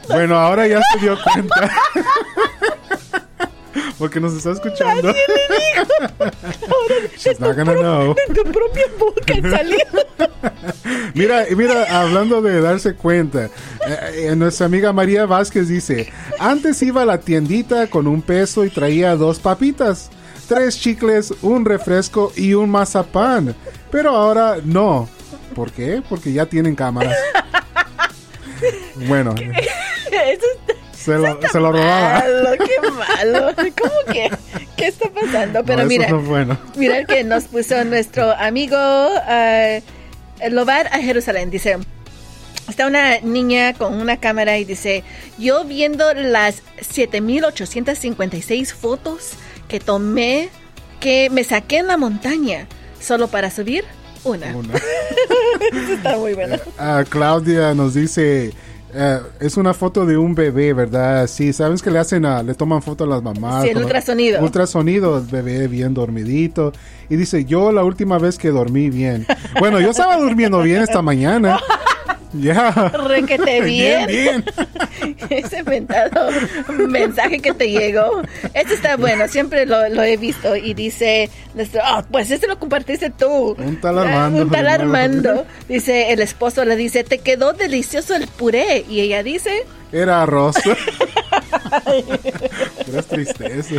Bueno, 0.08 0.38
ahora 0.38 0.68
ya 0.68 0.82
se 0.94 1.00
dio 1.00 1.18
cuenta. 1.22 1.72
Porque 3.98 4.20
nos 4.20 4.34
está 4.34 4.52
escuchando. 4.52 5.08
Nadie 5.08 5.22
le 5.30 7.12
She's 7.18 7.40
not 7.40 7.56
gonna 7.56 7.74
know. 7.74 8.14
De 8.14 8.34
tu 8.34 8.44
propia 8.52 8.84
boca 8.98 9.34
salió. 9.58 9.78
mira, 11.14 11.46
mira, 11.56 12.02
hablando 12.02 12.42
de 12.42 12.62
darse 12.62 12.96
cuenta, 12.96 13.46
eh, 13.88 14.30
eh, 14.30 14.36
nuestra 14.36 14.66
amiga 14.66 14.94
María 14.94 15.26
Vázquez 15.26 15.68
dice, 15.68 16.12
antes 16.40 16.82
iba 16.82 17.04
a 17.04 17.06
la 17.06 17.20
tiendita 17.20 17.88
con 17.88 18.08
un 18.08 18.22
peso 18.22 18.66
y 18.66 18.70
traía 18.70 19.16
dos 19.16 19.40
papitas, 19.40 20.10
tres 20.48 20.80
chicles, 20.80 21.34
un 21.42 21.66
refresco 21.66 22.32
y 22.36 22.54
un 22.54 22.70
mazapán. 22.70 23.56
Pero 23.92 24.12
ahora 24.16 24.58
no. 24.64 25.08
¿Por 25.54 25.72
qué? 25.72 26.02
Porque 26.08 26.34
ya 26.34 26.46
tienen 26.46 26.76
cámaras. 26.76 27.16
Bueno. 29.08 29.36
Eso 29.36 30.48
se 31.06 31.18
lo, 31.20 31.40
se 31.52 31.60
lo 31.60 31.72
robaba. 31.72 32.24
qué 32.58 32.90
malo. 32.90 33.54
¿Cómo 33.56 34.14
que? 34.14 34.32
¿Qué 34.76 34.88
está 34.88 35.10
pasando? 35.10 35.64
Pero 35.64 35.86
mira, 35.86 36.08
mira 36.76 36.98
el 36.98 37.06
que 37.06 37.24
nos 37.24 37.44
puso 37.46 37.84
nuestro 37.86 38.32
amigo 38.32 38.76
uh, 38.76 39.82
Lobar 40.50 40.88
a 40.88 41.00
Jerusalén. 41.00 41.50
Dice, 41.50 41.78
está 42.70 42.88
una 42.88 43.20
niña 43.20 43.74
con 43.74 43.94
una 43.94 44.18
cámara 44.18 44.58
y 44.58 44.66
dice, 44.66 45.04
yo 45.38 45.64
viendo 45.64 46.14
las 46.14 46.62
7856 46.82 48.74
fotos 48.74 49.32
que 49.68 49.80
tomé, 49.80 50.50
que 51.00 51.30
me 51.30 51.44
saqué 51.44 51.78
en 51.78 51.88
la 51.88 51.98
montaña, 51.98 52.68
solo 53.00 53.28
para 53.28 53.52
subir 53.52 53.86
una. 54.24 54.56
una. 54.56 54.74
está 55.94 56.18
muy 56.18 56.34
buena. 56.34 56.60
Uh, 56.80 57.04
Claudia 57.10 57.74
nos 57.74 57.94
dice... 57.94 58.54
Eh, 58.98 59.20
es 59.42 59.58
una 59.58 59.74
foto 59.74 60.06
de 60.06 60.18
un 60.18 60.34
bebé, 60.34 60.72
¿verdad? 60.72 61.28
Sí, 61.28 61.52
¿sabes 61.52 61.82
que 61.82 61.92
le 61.92 62.00
hacen 62.00 62.26
a, 62.26 62.42
le 62.42 62.54
toman 62.54 62.82
foto 62.82 63.04
a 63.04 63.08
las 63.08 63.22
mamás? 63.22 63.64
Sí, 63.64 63.70
el 63.70 63.78
ultrasonido. 63.78 64.42
Ultrasonido, 64.42 65.18
el 65.18 65.26
bebé 65.26 65.68
bien 65.68 65.94
dormidito. 65.94 66.72
Y 67.10 67.18
dice, 67.18 67.44
yo 67.44 67.74
la 67.74 67.84
última 67.84 68.18
vez 68.18 68.38
que 68.38 68.50
dormí 68.50 68.90
bien. 68.90 69.28
Bueno, 69.60 69.82
yo 69.82 69.92
estaba 69.92 70.18
durmiendo 70.18 70.62
bien 70.62 70.82
esta 70.82 71.02
mañana. 71.02 71.60
Ya. 72.42 72.72
Requete 72.72 73.62
bien. 73.66 74.08
bien, 74.08 74.46
Ese 75.30 75.64
mentado 75.64 76.30
mensaje 76.70 77.40
que 77.40 77.54
te 77.54 77.70
llegó. 77.70 78.22
Este 78.54 78.74
está 78.74 78.98
bueno, 78.98 79.28
siempre 79.28 79.66
lo, 79.66 79.84
he 79.84 80.18
visto. 80.18 80.56
Y 80.56 80.74
dice, 80.74 81.30
oh, 81.58 82.04
pues 82.12 82.32
este 82.32 82.48
lo 82.48 82.60
compartiste 82.60 83.10
tú. 83.10 83.56
Un 83.58 83.80
tal 83.80 84.00
Armando. 84.00 84.42
Un 84.44 84.50
tal 84.50 84.68
Armando. 84.68 85.46
Dice, 85.68 86.12
el 86.12 86.22
esposo 86.22 86.66
le 86.66 86.76
dice, 86.76 87.04
te 87.04 87.20
quedó 87.20 87.54
delicioso 87.54 88.16
el 88.16 88.28
puré. 88.28 88.86
Y 88.90 89.02
ella 89.02 89.24
dice... 89.24 89.66
Era 89.96 90.24
arroz. 90.24 90.58
Era 92.86 93.02
tristeza. 93.02 93.76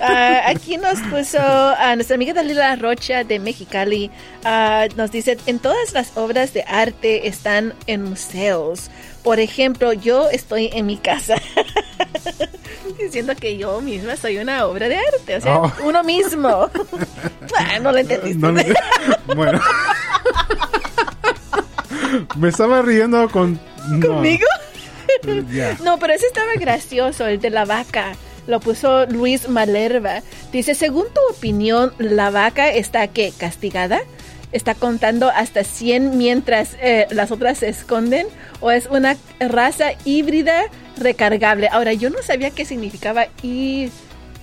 Ah, 0.00 0.42
aquí 0.46 0.76
nos 0.76 0.98
puso 1.02 1.38
a 1.38 1.94
nuestra 1.94 2.16
amiga 2.16 2.34
Dalila 2.34 2.74
Rocha 2.74 3.22
de 3.22 3.38
Mexicali. 3.38 4.10
Ah, 4.44 4.88
nos 4.96 5.12
dice, 5.12 5.38
en 5.46 5.60
todas 5.60 5.92
las 5.92 6.16
obras 6.16 6.52
de 6.54 6.64
arte 6.66 7.28
están 7.28 7.74
en 7.86 8.02
museos. 8.02 8.90
Por 9.22 9.38
ejemplo, 9.38 9.92
yo 9.92 10.28
estoy 10.30 10.70
en 10.72 10.86
mi 10.86 10.96
casa. 10.96 11.36
Diciendo 12.98 13.36
que 13.36 13.56
yo 13.56 13.80
misma 13.80 14.16
soy 14.16 14.38
una 14.38 14.66
obra 14.66 14.88
de 14.88 14.96
arte. 14.96 15.36
O 15.36 15.40
sea, 15.40 15.58
oh. 15.60 15.72
uno 15.84 16.02
mismo. 16.02 16.68
Ah, 17.58 17.78
no 17.80 17.90
lo 17.92 17.98
entendiste. 17.98 18.74
bueno. 19.34 19.60
Me 22.36 22.48
estaba 22.48 22.80
riendo 22.80 23.28
con... 23.28 23.58
¿Conmigo? 24.00 24.46
No, 24.52 24.59
pero 25.98 26.12
ese 26.12 26.26
estaba 26.26 26.54
gracioso, 26.58 27.26
el 27.26 27.40
de 27.40 27.50
la 27.50 27.64
vaca. 27.64 28.12
Lo 28.46 28.60
puso 28.60 29.06
Luis 29.06 29.48
Malerva. 29.48 30.22
Dice, 30.52 30.74
según 30.74 31.06
tu 31.14 31.20
opinión, 31.36 31.92
¿la 31.98 32.30
vaca 32.30 32.70
está 32.70 33.06
que 33.08 33.32
castigada? 33.36 34.00
¿Está 34.52 34.74
contando 34.74 35.28
hasta 35.28 35.62
100 35.62 36.18
mientras 36.18 36.76
eh, 36.80 37.06
las 37.10 37.30
otras 37.30 37.58
se 37.58 37.68
esconden? 37.68 38.26
¿O 38.60 38.70
es 38.70 38.86
una 38.86 39.16
raza 39.38 39.92
híbrida 40.04 40.64
recargable? 40.96 41.68
Ahora, 41.70 41.92
yo 41.92 42.10
no 42.10 42.22
sabía 42.22 42.50
qué 42.50 42.64
significaba 42.64 43.26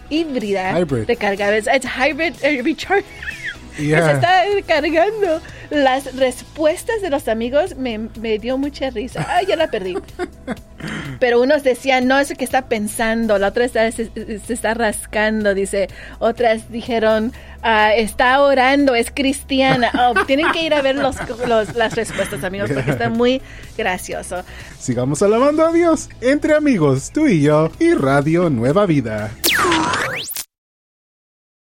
híbrida 0.09 0.73
recargable. 1.05 1.57
Es 1.57 1.67
hybrid 1.67 2.35
uh, 2.35 3.03
Se 3.77 4.11
está 4.11 4.43
cargando. 4.65 5.41
Las 5.69 6.15
respuestas 6.15 7.01
de 7.01 7.09
los 7.09 7.27
amigos 7.27 7.75
me, 7.75 8.09
me 8.19 8.39
dio 8.39 8.57
mucha 8.57 8.89
risa. 8.89 9.25
Ay, 9.29 9.47
ya 9.47 9.55
la 9.55 9.69
perdí. 9.69 9.97
Pero 11.19 11.41
unos 11.41 11.63
decían, 11.63 12.07
no, 12.07 12.19
es 12.19 12.33
que 12.33 12.43
está 12.43 12.63
pensando. 12.67 13.37
La 13.37 13.49
otra 13.49 13.65
está, 13.65 13.91
se, 13.91 14.11
está 14.47 14.73
rascando, 14.73 15.53
dice. 15.53 15.89
Otras 16.19 16.71
dijeron, 16.71 17.33
ah, 17.61 17.93
está 17.93 18.41
orando, 18.41 18.95
es 18.95 19.11
cristiana. 19.11 19.91
Oh, 19.93 20.25
tienen 20.27 20.51
que 20.51 20.63
ir 20.63 20.73
a 20.73 20.81
ver 20.81 20.95
los, 20.95 21.15
las 21.47 21.95
respuestas, 21.95 22.43
amigos, 22.43 22.71
porque 22.73 22.91
está 22.91 23.09
muy 23.09 23.41
gracioso. 23.77 24.43
Sigamos 24.79 25.21
alabando 25.21 25.65
a 25.65 25.71
Dios 25.71 26.09
entre 26.21 26.55
amigos, 26.55 27.11
tú 27.11 27.27
y 27.27 27.41
yo, 27.41 27.71
y 27.79 27.93
Radio 27.93 28.49
Nueva 28.49 28.85
Vida. 28.85 29.31